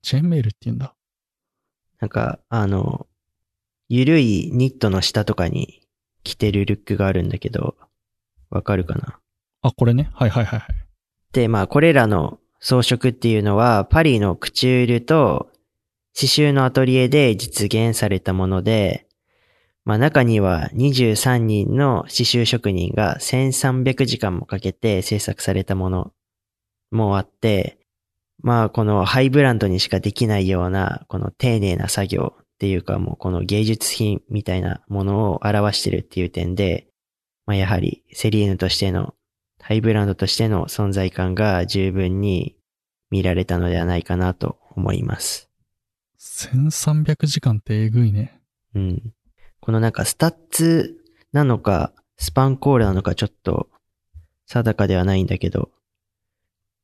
[0.01, 0.93] チェーンメールって言うんだ。
[1.99, 3.07] なんか、あの、
[3.89, 5.81] ゆるいニットの下とかに
[6.23, 7.75] 着てるルックがあるんだけど、
[8.49, 9.19] わかるかな？
[9.61, 10.09] あ、これね？
[10.13, 10.75] はいはいはいはい。
[11.31, 15.51] で、まあ、これらの装飾っていうのは、パリのクチュールと
[16.15, 19.07] 刺繍のアトリエで実現されたもので、
[19.85, 26.11] まあ、中には23人の刺繍職人が1300時間もかけて制作されたもの
[26.91, 27.76] もあって、
[28.39, 36.87] まあ、このハイブランドにしかできないような、この丁寧な作業っていうかもうこの芸術品みたいなものを表してるっていう点で、
[37.45, 39.13] まあ、やはりセリーヌとしての
[39.61, 42.55] ハイブランドとしての存在感が十分に
[43.11, 45.49] 見られたのではないかなと思います。
[46.19, 48.41] 1300時間ってえぐいね。
[48.75, 49.13] うん。
[49.59, 50.97] このなんかスタッズ
[51.33, 53.69] なのか、スパンコールなのかちょっと
[54.45, 55.69] 定かではないんだけど、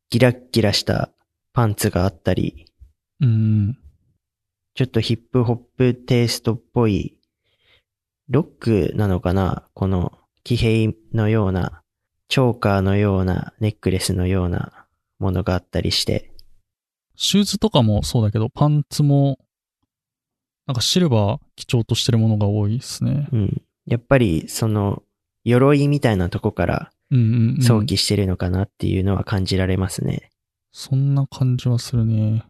[0.10, 1.10] ギラッギラした
[1.54, 2.66] パンツがあったり、
[3.22, 3.78] うん。
[4.74, 7.20] ちょっとヒップホップテイストっぽい、
[8.28, 9.68] ロックなのかな？
[9.76, 11.84] この騎兵のような、
[12.28, 14.88] チョーカーのような、ネックレスのような
[15.20, 16.32] ものがあったりして、
[17.16, 19.38] シューズとかもそうだけど、パンツも、
[20.66, 23.30] なんかシルバー基調としてるものが多いですね。
[23.32, 23.62] うん。
[23.86, 25.04] やっぱり、その、
[25.44, 26.90] 鎧みたいなとこから。
[27.62, 30.32] 想起してるのかなっていうのは感じられますね。
[30.74, 32.44] そんな感じはするね。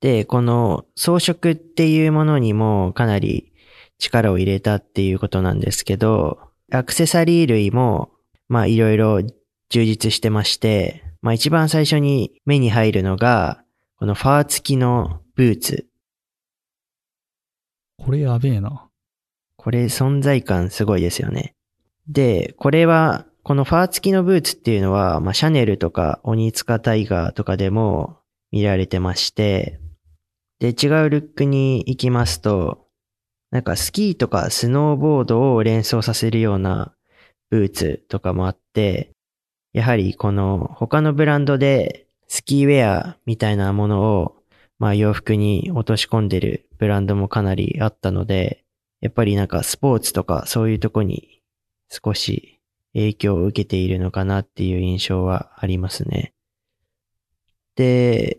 [0.00, 3.52] で、この装飾っていうものにもかなり
[3.98, 6.40] 力を入れたっていうことなんですけど、
[6.72, 8.10] アクセサリー類も、
[8.48, 9.20] まあいろいろ
[9.70, 13.62] 充実してまして、まあ一番最初に目に入るのが、
[13.96, 15.86] このファー付きのブーツ。
[17.96, 18.88] これやべえな。
[19.56, 21.54] これ存在感すごいですよね。
[22.08, 28.18] で、これは、このファー付きのブーツっていうのは、まあ、シャネルとか鬼塚タイガーとかでも
[28.52, 29.80] 見られてまして、
[30.60, 32.86] で、違うルックに行きますと、
[33.50, 36.94] なんかスキーとかスノーボードを連想させるような
[37.50, 39.10] ブーツとかもあって、
[39.72, 44.36] やはりこの他のブランドでスキーウェアみたいなものを、
[44.78, 48.64] まあ洋服に落とし込んでるブランドもかなりあったので、
[49.00, 51.42] やっぱりなんかスポーツとかそういうとこに
[51.90, 52.60] 少し
[52.94, 56.34] 影響を受けているのかなっていう印象はありますね。
[57.76, 58.38] で、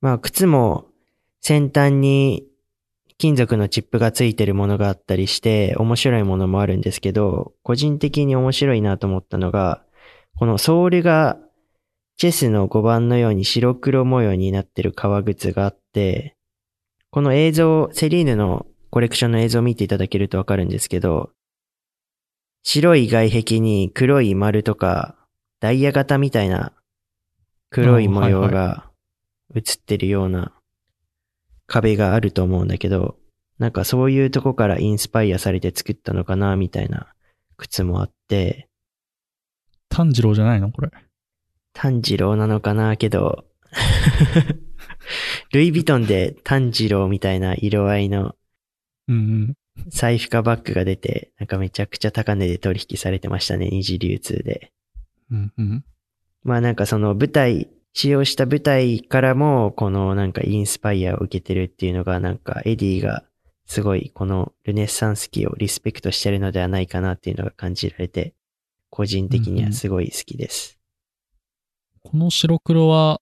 [0.00, 0.86] まあ靴も
[1.40, 2.46] 先端に
[3.18, 9.82] 金属のチップがついてるものがあったりして面白いものもあるんですけど、個人的に面白いなと思ったのが、
[10.38, 11.38] このソールが
[12.16, 16.36] チェスの5番のように白黒模様になってる革靴があって、
[17.10, 21.30] この映像、セリーヌのコレクションの映像を見ていただけるとわかるんですけど、
[22.62, 25.16] 白い外壁に黒い丸とか、
[25.60, 26.72] ダイヤ型みたいな
[27.70, 28.90] 黒い模様が
[29.54, 30.52] 映ってるような
[31.66, 33.16] 壁があると思うんだけど、
[33.58, 37.12] なんかそういうとこからインスパイアされて作ったのかな、みたいな
[37.56, 38.68] 靴もあって、
[39.88, 40.70] 炭治郎じゃないの？
[40.72, 40.90] これ。
[41.72, 43.44] 炭治郎なのかなけど、
[45.52, 48.34] ルイ・ヴィトンで炭治郎みたいな色合いの
[49.08, 49.54] うんうん。
[49.88, 54.72] 財布かバッグが出て、なんかめちゃくちゃ高値で取引されてましたね、二次流通で。
[55.30, 55.84] うんうん。
[56.42, 63.24] まあなんかその舞台、使用した舞台からも、このなんかインスパイアを受けてるっていうのが、なんかエディが
[63.66, 68.34] すごいこのルネッサンス期をリスペクトしてるのではないかなっていうのが感じられて、
[68.90, 70.78] 個人的にはすごい好きです。
[72.02, 73.20] この白黒は、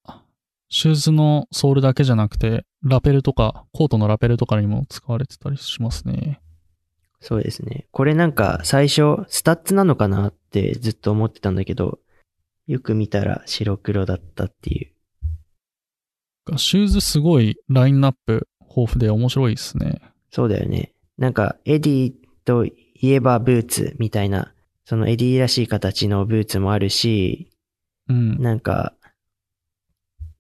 [0.70, 6.40] シューズのソールだけじゃなくて、ラペルとか、コートのラペルとかにも使われてたりしますね。
[7.20, 7.86] そうですね。
[7.90, 11.98] これなんか最初、スタッズなのかなってずっと思ってたんだけど、
[12.66, 16.58] よく見たら白黒だったっていう。
[16.58, 20.00] シューズすごいラインナップ豊富で面白いですね。
[20.30, 20.92] そうだよね。
[21.16, 22.12] なんか、エディ
[22.44, 24.54] といえばブーツみたいな、
[24.84, 27.50] そのエディらしい形のブーツもあるし、
[28.08, 28.40] うん。
[28.40, 28.94] なんか、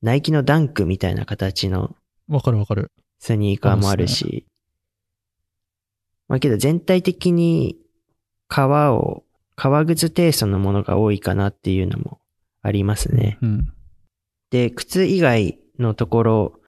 [0.02, 1.96] ナイキのダンクみたいな形の
[2.28, 2.92] わかるわかる。
[3.18, 4.46] スニーカーもあるし。
[6.28, 7.76] まあけど全体的に
[8.48, 9.24] 革を、
[9.56, 12.20] 革靴テイストのものが多いかなっていうのも
[12.62, 13.38] ありますね。
[13.42, 13.72] うん。
[14.50, 16.60] で、靴以外のところ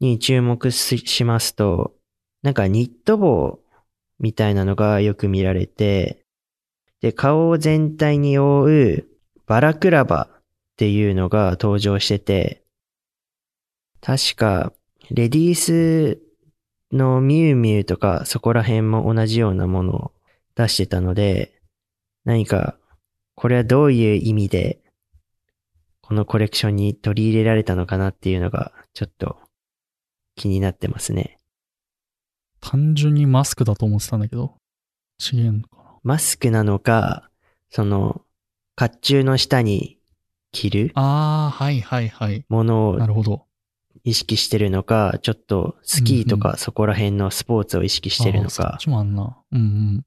[0.00, 1.94] に注目ししますと、
[2.42, 3.60] なんかニット帽
[4.18, 6.24] みたいなのがよく見られて、
[7.00, 9.06] で、顔を全体に覆う
[9.46, 10.42] バラクラバっ
[10.76, 12.65] ていうのが登場してて、
[14.06, 14.72] 確か、
[15.10, 16.22] レディース
[16.92, 20.12] のミュウミュウとかそこら辺も同じようなものを
[20.54, 21.60] 出してたので、
[22.24, 22.78] 何か、
[23.34, 24.80] これはどういう意味で
[26.02, 29.38] このコレクションに取り入れられたのかなっていうのがちょっと
[30.36, 31.36] 気になってますね。
[32.60, 34.54] 単純にマスクだと思ってたんだけど、
[35.20, 35.82] 違えんのかな？
[36.04, 37.28] マスクなのか、
[37.70, 38.22] その、
[38.76, 39.98] 甲冑の下に
[40.52, 42.44] 着るあー、はいはいはい。
[42.48, 43.45] ものをなるほど。
[44.06, 49.36] 意識してるのか、ちょっとスキーとうんかそこら辺のスポーツを意識してるのかあーそっ、ちもあんな。
[49.50, 50.06] うんうん。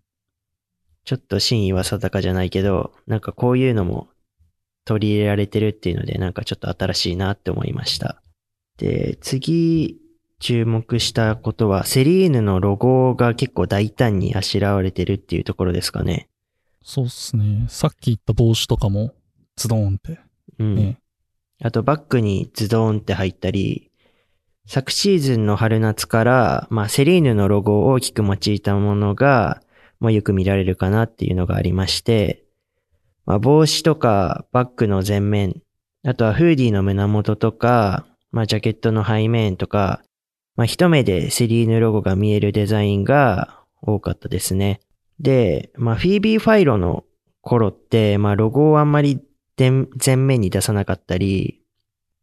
[1.03, 4.07] ちょっと真意は定かじゃないけど、なんかこういうのも
[4.85, 8.21] 取り入れられてるっていうので、なんかちょっと新しいなって思いました。
[8.77, 9.97] で、次、
[10.39, 16.29] 注目したことは、セリーヌのロゴが結構大胆にあしらわれてるっていうところですかね。
[16.81, 17.65] そうっすね。
[17.67, 19.13] さっき言った帽子とかも、
[19.57, 20.19] ズドーンって。
[20.57, 20.75] うん。
[20.75, 20.99] ね。
[21.61, 23.88] あとバッグにズドーンって入ったり、
[24.71, 29.63] 昨シーズンの春夏から、まあセリーヌのロゴを大きく用いたものが、
[29.99, 32.43] まあよく見られるかなっていうのがありまして、
[33.25, 35.55] まあ帽子とかバッグの前面、
[36.05, 40.03] あとはフーディーの胸元とか、まあジャケットの背面とか、
[40.55, 44.81] まあ一目でセリーヌロゴが見えるデザインが多かったですね。
[45.19, 47.05] で、まあフィービー・ファイロの
[47.41, 49.19] 頃って、まあロゴをあんまり
[49.57, 51.63] 前面に出さなかったり、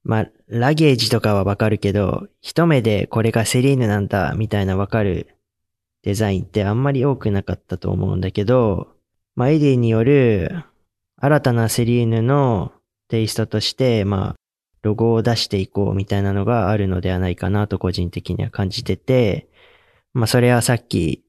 [0.04, 5.36] まあ、ラゲージとかはわかるけど、一目でこれがセリーヌなんだ、みたいなわかる
[6.02, 8.88] デザインってあんまり多くなかったと思うんだけど、
[9.34, 10.64] まあ、エディによる
[11.18, 12.72] 新たなセリーヌの
[13.08, 14.34] テイストとして、まあ、
[14.82, 19.48] ロゴを出していこうみたいなのがあるのではないかなと個人的には感じてて、
[20.14, 21.24] まあ、それはさっき、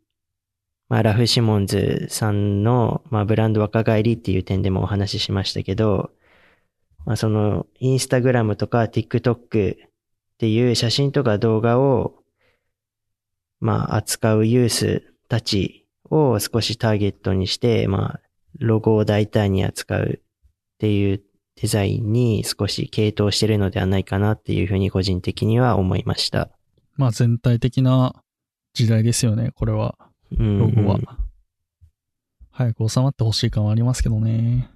[0.89, 6.11] まあ、ラフ・シモンズさんの、まあ、ブランド若返りっていう点でもお話ししましたけど、
[7.07, 9.77] まあ、その、インスタグラムとか TikTok っ
[10.37, 12.15] ていう写真とか動画を、
[13.61, 18.21] まあ、扱うユースたちを少しターゲットにして、まあ、
[18.59, 20.21] ロゴを大胆に扱うっ
[20.79, 21.23] ていう
[21.61, 26.49] デザインに少し傾倒してるのではないかなっていうふうに個人的には思いました。
[26.97, 28.21] まあ全体的な
[28.73, 29.97] 時代ですよね、これは。
[30.37, 30.95] うん、ロゴは。
[30.95, 31.05] うん
[32.51, 34.67] 早く収まってほしい感はありますけどね。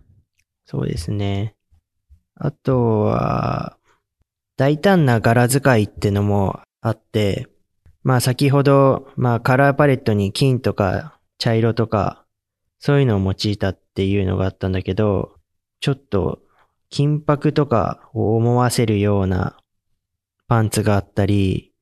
[0.66, 1.56] そうですね。
[2.36, 3.78] あとは、
[4.58, 7.48] 大胆な柄使いってのもあって、
[8.04, 12.26] まあ先ほど、まあカラーパレットに金とか茶色とか、
[12.80, 15.36] そういうのを用いたっていうのがあったんだけど、
[15.80, 16.42] ちょっと
[16.90, 19.58] 金箔とかを思わせるような
[20.48, 21.74] パンツがあったり、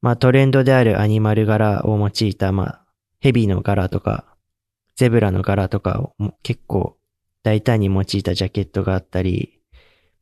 [0.00, 2.84] まあトレンドであるアニマル柄を用いた、まあ
[3.20, 4.36] ヘビの柄とか、
[4.96, 6.98] ゼブラの柄とかを結構
[7.42, 9.57] 大胆に用いたジャケットがあったり、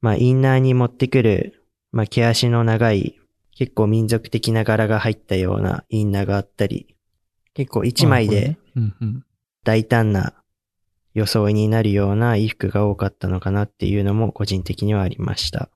[0.06, 3.18] まあインナーに持ってくる、まあ毛足の長い、
[3.56, 6.94] 結構民族的な柄が入ったようなインナーがあったり、
[7.54, 8.56] 結構一枚で。
[9.64, 10.34] 大胆な
[11.12, 15.70] 装いになるような衣服が多かったのかなっていうのも個人的にはありました。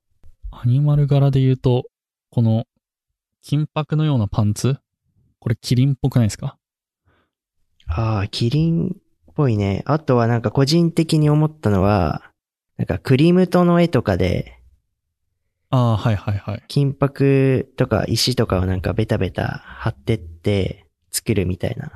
[0.53, 1.87] アニマル柄で言うと、
[2.31, 2.67] この
[3.43, 4.77] 金箔のようなパンツ？
[5.41, 6.57] これキリンっぽくないですか？
[7.89, 8.95] ああ、キリン
[9.31, 9.83] っぽいね。
[9.87, 12.30] あとはなんか個人的に思ったのは、
[12.81, 14.59] なんかクリムトの絵とかで、
[15.69, 16.65] ああ、はいはいはい。
[16.67, 21.93] 金箔とか石とかをなんかベタベタ貼ってって作るみたいな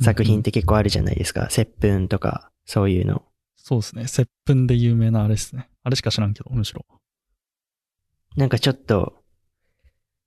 [0.00, 1.50] 作品って結構あるじゃないですか。
[1.50, 3.22] 接吻とか、そういうの。
[3.54, 4.08] そうですね。
[4.08, 5.70] 接吻で有名なあれですね。
[5.84, 6.84] あれしか知らんけど、むしろ。
[8.34, 9.22] なんかちょっと、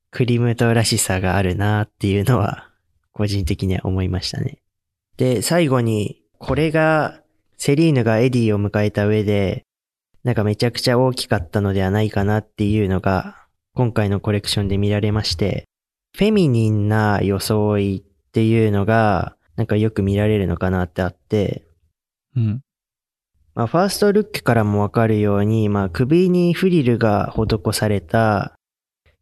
[0.09, 2.69] クリムトらしさがあるなっていうのは、
[3.11, 4.59] 個人的には思いましたね。
[5.17, 7.21] で、最後に、これが、
[7.59, 9.65] セリーヌがエディを迎えた上で、
[10.23, 13.35] なんかめちゃくちゃ大きかったのではないかなっていうのが、
[13.75, 15.65] 今回のコレクションで見られまして、
[16.17, 21.65] フェミニンな装いっていうのが、なんかよく見られるのかなってあって、
[22.35, 22.61] うん。
[23.55, 28.55] まあ、ファーストルックからもわかるように、まあ、首にフリルが施された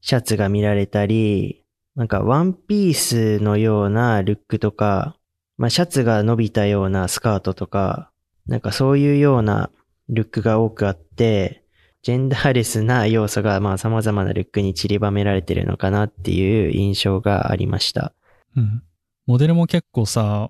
[0.02, 1.66] シャツが見られたり、
[1.96, 5.16] なんかワンピースのようなルックとか、
[5.58, 8.12] まあ、シャツが伸びたようなスカートとか、
[8.48, 9.70] なんかそういうような
[10.10, 11.64] ルックが多くあって、
[12.02, 18.14] ジェンダーレスな要素がまあ様々なルックに散りばめられてるのかなっていう印象がありました。
[18.56, 18.84] うん。
[19.26, 20.50] モデルも結構さ、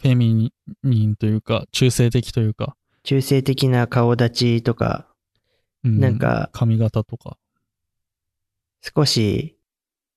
[0.00, 5.06] フェミニンというか、中性的というか、中性的な顔立ちとか、
[5.84, 7.36] うなんか髪型とか。
[8.80, 9.56] 少し、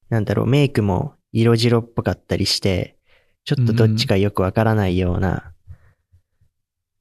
[0.09, 2.97] なんだろう、メイクも色白っぽかったりして、
[3.43, 5.53] ちょっとどっちかよくわからないような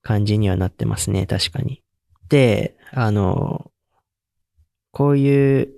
[0.02, 1.82] 感じにはなってますね、確かに。
[2.28, 3.70] で、あの、
[4.92, 5.68] こういう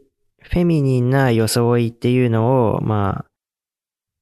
[0.41, 3.25] フェミニンな装いっていうのを、まあ、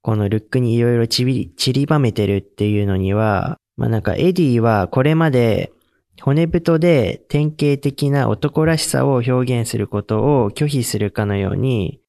[0.03, 5.73] このルックにいろいろ散りばめてるっていうのには、まあなんかエディはこれまで
[6.21, 12.01] 骨太で典型的な男らしさを表現することを拒否するかのように、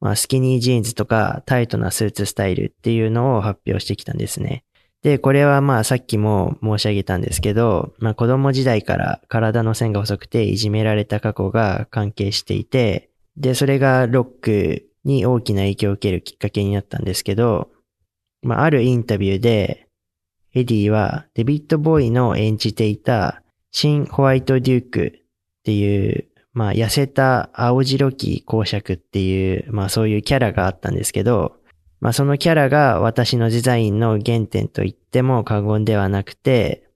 [0.00, 4.64] まあ、スキニージーンズとかタイトなスーツスタイルっていうのを発表してきたんですね。
[5.02, 17.70] で、これはまあさっきも申し上げたんですけど、まあ子供時代から体の線が細くていじめられた過去が関係していて、で、それがロックに大きな影響を受けるきっかけになったんですけど、
[18.42, 19.88] まああるインタビューで、
[20.54, 23.42] エディはデビッド・ボーイの演じていた
[23.72, 25.22] 新ホワイト・デュークっ
[25.64, 31.56] ていう、まあ痩せた青白き公爵っていう、まあそういうキャラがあったんですけど、
[32.02, 36.90] まあそのキャラが私のデザインの原点と言っても過言ではなくて、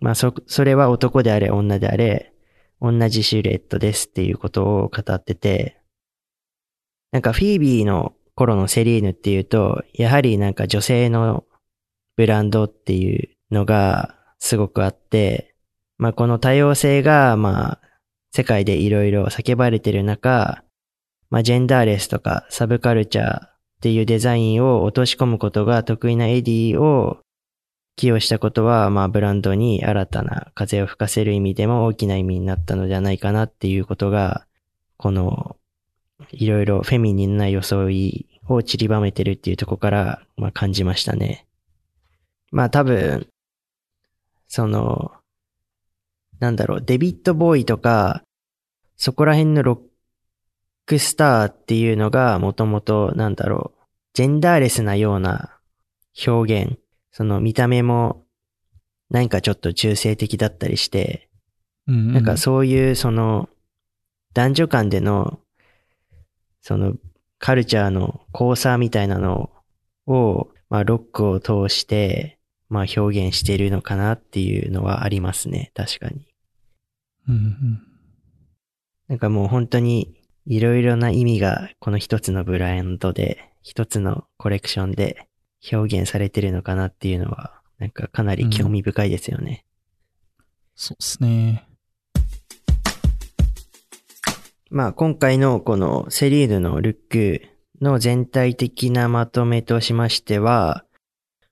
[0.00, 2.32] まあそ、それは男であれ女であれ、
[2.80, 5.82] 同じシルエットですっていうことを語ってて、
[7.12, 11.44] なんかフィービーの頃のセリーヌっていうと、やはりなんか女性の
[12.16, 15.54] ブランドっていうのがすごくあって、
[15.98, 17.80] まあこの多様性がまあ
[18.30, 20.64] 世界でいろいろ叫ばれてる中、
[21.28, 23.51] まあジェンダーレスとかサブカルチャー
[23.82, 27.18] っていうデザインを落とし込むことが得意なエディを
[27.96, 34.46] 起用したことは、まあブランドに新たな風を吹かせる意味でも大きな意味になったのではないかなっていうことが、
[34.98, 35.56] この
[36.30, 41.48] いろいろフェミニンな装いを散りばめてるっていうとこから、まあ、感じましたね。
[42.52, 43.26] まあ多分、
[44.46, 45.10] その、
[46.38, 48.22] なんだろう、デビッド・ボーイとか、
[48.96, 49.78] そこら辺のロッ
[50.86, 53.80] クスターっていうのがもともと、なんだろう、
[54.14, 55.58] ジェンダーレスなような
[56.26, 56.78] 表現、
[57.10, 58.24] その見た目も
[59.10, 61.28] 何かちょっと中性的だったりして、
[61.86, 63.48] うんうんなんかそういうその
[64.34, 65.40] 男女間での
[66.60, 66.94] その
[67.38, 69.50] カルチャーの交差みたいなの
[70.06, 75.72] を、まあロックを通して、まあ表現しているのかなっていうのはありますね。
[75.74, 76.26] 確かに。
[77.28, 77.82] うんうん
[79.08, 85.28] なんかもう本当にいろいろな意味がこの一つのブランドで、一つのコレクションで
[85.72, 89.64] 表現されてるのかなっていうのは、なんかかなり興味深いですよね。
[90.74, 91.68] そうっすね。
[94.70, 97.42] まあ今回のこのセリーヌのルック
[97.80, 100.84] の全体的なまとめとしましては、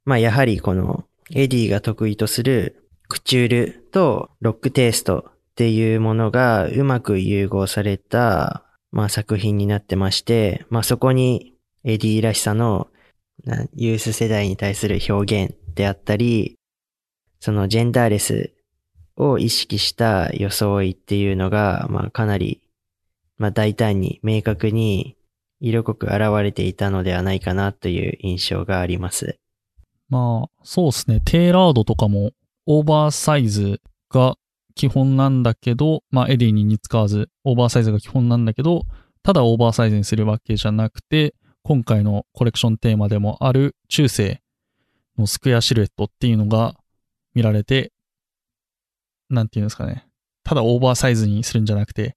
[0.05, 12.89] まあやはりこのエディが得意とするクチュールとロックテイストっていうものがうまく融合された、まあ作品になってまして、まあそこにエディらしさの
[13.75, 16.57] ユース世代に対する表現であったり、
[17.41, 18.53] そのジェンダーレス
[19.17, 22.63] を意識した装いっていうのが、まあかなり
[23.39, 25.17] まあ大胆に明確に
[25.61, 29.39] 色濃く現れていたのではないかなという印象があります。
[30.09, 31.21] まあ、そうっすね。
[31.25, 32.33] テーラードとかも
[32.67, 33.81] オーバーサイズ
[34.11, 34.37] が
[34.75, 38.83] 基本なんだけど、まあエディに似つかわずオーバーサイズが基本なんだけど、
[39.23, 44.43] ただオーバーサイズにするわけじゃなくて、今回のコレクションテーマでもある中世
[45.19, 46.75] のスクエアシルエットっていうのが
[47.35, 47.93] 見られて、
[49.29, 50.07] なんていうんですかね。
[50.43, 52.17] ただオーバーサイズにするんじゃなくて、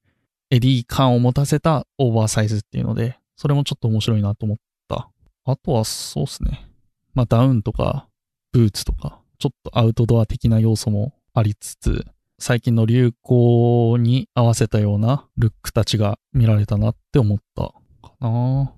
[0.49, 5.09] エディ感を持たせたオーバーサイズっていうので、それもちょっと面白いなと思った。
[5.45, 6.69] あとはそうっすね。
[7.13, 8.07] まあダウンとか
[8.51, 12.05] ブーツとか、ちょっとアウトドア的な要素もありつつ、
[12.43, 18.73] 最近の流行に合わせたようなルックたちが見られたなって思ったかな。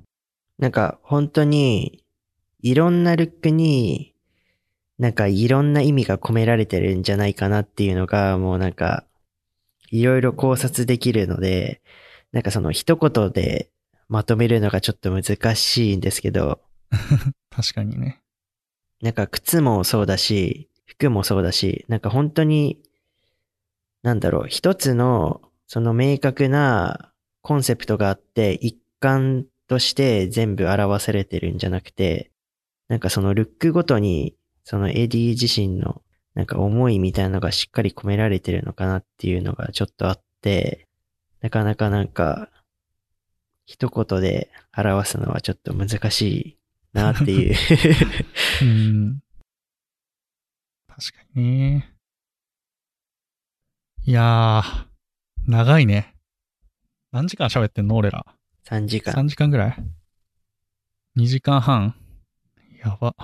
[0.60, 2.04] なんか本当に
[2.62, 4.14] いろんなルックに
[5.00, 9.04] なんかいろんな意味が込められてるんじゃないかなっていうのがもうなんか
[9.90, 11.82] いろいろ考察できるので、
[12.34, 13.72] なんかその一言で
[14.10, 16.62] まとめるのがちょっと難しいんですけど、
[17.50, 18.22] 確かにね。
[19.02, 22.80] なんか靴もそうだし、服もそうだし、なんか本当に、
[24.06, 32.32] なんだろう、一つの、その明確なコンセプトがあって、一環として全部表されてるんじゃなくて、
[32.88, 36.02] なんかそのルックごとに、そのエディ自身の、
[36.36, 40.88] なんか思いみたいなのがしっかり込められてるのかなっていうのがちょっとあっって、
[41.42, 42.52] なかなかなんか、
[43.66, 46.58] 一言で表すのはちょっと難しい
[46.94, 47.56] なっていう。
[48.62, 49.22] うん。
[50.88, 51.95] 確かにね。
[54.08, 54.86] いやー、
[55.52, 56.14] 長いね。
[57.12, 58.24] 何時間喋ってんの俺ら
[58.68, 59.16] ？3時間。
[59.16, 59.78] 3時間ぐらい
[61.18, 61.96] ?2 時間半？
[62.84, 63.16] やば。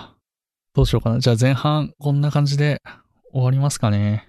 [0.73, 1.19] どうしようかな。
[1.19, 2.81] じゃあ前半こんな感じで
[3.31, 4.27] 終わりますかね。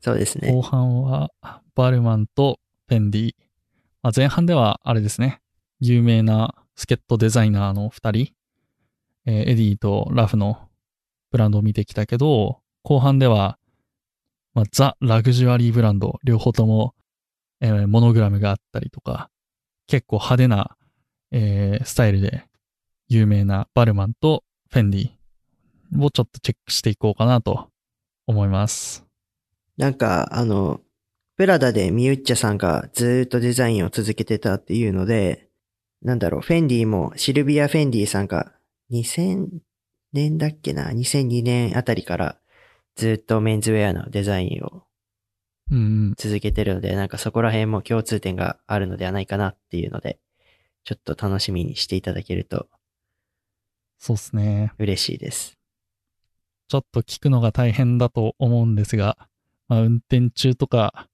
[0.00, 0.50] そうですね。
[0.50, 1.30] 後半は
[1.76, 3.32] バルマンとフェンディ。
[4.02, 5.40] まあ、前半ではあれですね。
[5.78, 8.32] 有名な助っ人デザイナーの二人、
[9.26, 10.68] えーエディとラフの
[11.30, 13.56] ブランドを見てきたけど、後半では、
[14.54, 16.94] まあ、ザ・ラグジュアリーブランド、両方とも、
[17.60, 19.30] えーモノグラムがあったりとか、
[19.86, 20.76] 結構派手な、
[21.32, 22.44] えースタイルで
[23.08, 25.10] 有名なバルマンとフェンディ
[26.00, 27.68] をちょっとチェックしていこうかなと
[28.26, 29.04] 思います。
[29.76, 30.80] なんか、あの、
[31.36, 35.48] プラダでミュッチャさんがずっとデザインを続けてたっていうので、
[36.02, 38.52] なんだろう、フェンディも、シルビア・フェンディさんが
[38.92, 39.48] 2000
[40.12, 42.38] 年だっけな ?2002 年あたりから
[42.96, 44.84] ずーっとメンズウェアのデザインを。
[46.16, 50.18] 続けてるので、なんかそこら辺も共通点があるのではないかなっていうので、
[50.84, 52.68] ちょっと楽しみにしていただけると
[54.06, 54.72] そうですね。
[54.78, 55.56] 嬉しいです。
[56.68, 59.16] ちょっと聞くのが大変だと思うんですが、
[59.66, 61.08] まあ、運転中とか、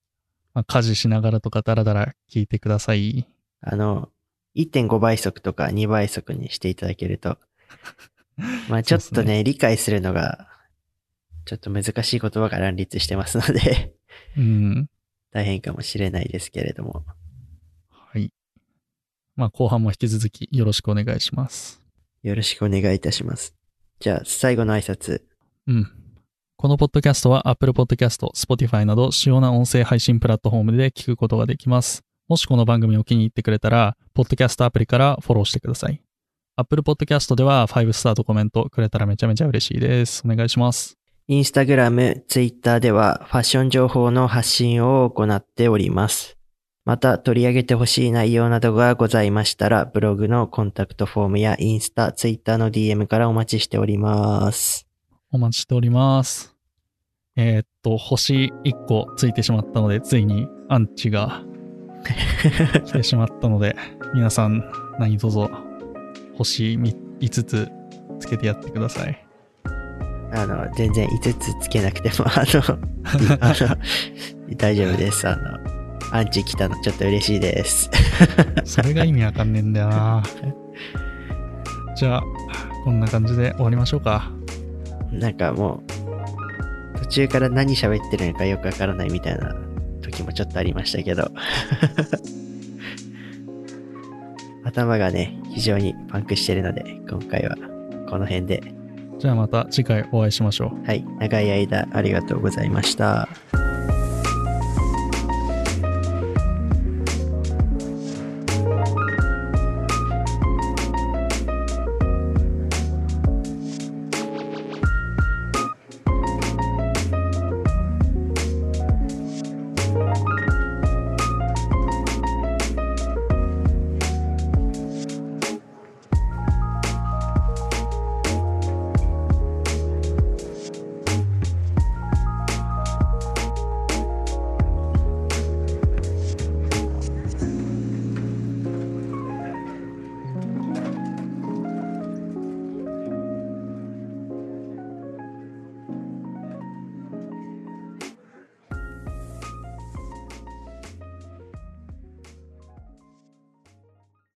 [0.54, 3.28] まあ、家事しながらとかダラダラ聞いてください。
[3.60, 4.08] あの、
[4.56, 7.38] 1.5倍速とか2倍速にしていただけると、
[8.68, 10.48] まあちょっとね、理解するのが、
[11.50, 13.92] ちょっと難しい言葉が乱立してますので、
[14.38, 14.88] うん。
[15.32, 17.04] 大変かもしれないですけれども。
[17.90, 18.30] はい。
[19.34, 21.82] まあ、後半も引き続きよろしくお願いします。
[22.22, 23.56] よろしくお願いいたします。
[23.98, 25.22] じゃあ、最後の挨拶。
[25.66, 25.90] うん。
[26.56, 32.04] このポッドキャストは Apple Podcast、Spotify など主要な音声配信プラットフォームで聞くことができます。
[32.28, 36.00] もしこの番組を気に入ってくれたら、ポッドキャストアプリからフォローしてください。
[36.54, 40.22] Apple Podcast では5スターとコメントくれたらめちゃめちゃ嬉しいです。
[40.24, 40.99] お願いします。
[41.30, 46.36] インスタグラム、ツイッターではファッション情報の発信を行っております。
[46.84, 54.88] また取り上げてほしい内容などがございましたら、ブログのコンタクトフォームやインスタ、ツイッターの DM からお待ちしております。
[55.30, 56.56] お待ちしております。
[57.36, 61.44] えーっと、星1個ついてしまったので、ついにアンチが
[62.86, 63.76] 来てしまったので、
[64.14, 64.64] 皆さん
[64.98, 65.48] 何卒
[66.36, 67.68] 星5つ
[68.18, 69.29] つけてやってください。
[70.32, 72.62] あの、全然5つつけなくても、 あの、
[73.40, 73.76] あの、
[74.56, 75.28] 大丈夫です。
[75.28, 75.58] あの、
[76.12, 77.90] アンチ来たのちょっと嬉しいです。
[78.64, 80.22] それが意味わかんねえんだよな。
[81.96, 82.22] じゃあ、
[82.84, 84.30] こんな感じで終わりましょうか。
[85.12, 85.82] なんかも
[86.94, 89.54] う、途中から何喋ってるのかよくわからないみたいな
[90.00, 91.30] 時もちょっとありましたけど。
[94.64, 97.56] 頭がね、非常にパンクしてるので、今回は
[98.08, 98.79] この辺で。
[99.20, 100.86] じゃあまた次回お会いしましょう。
[100.86, 103.28] はい、長い間ありがとうございました。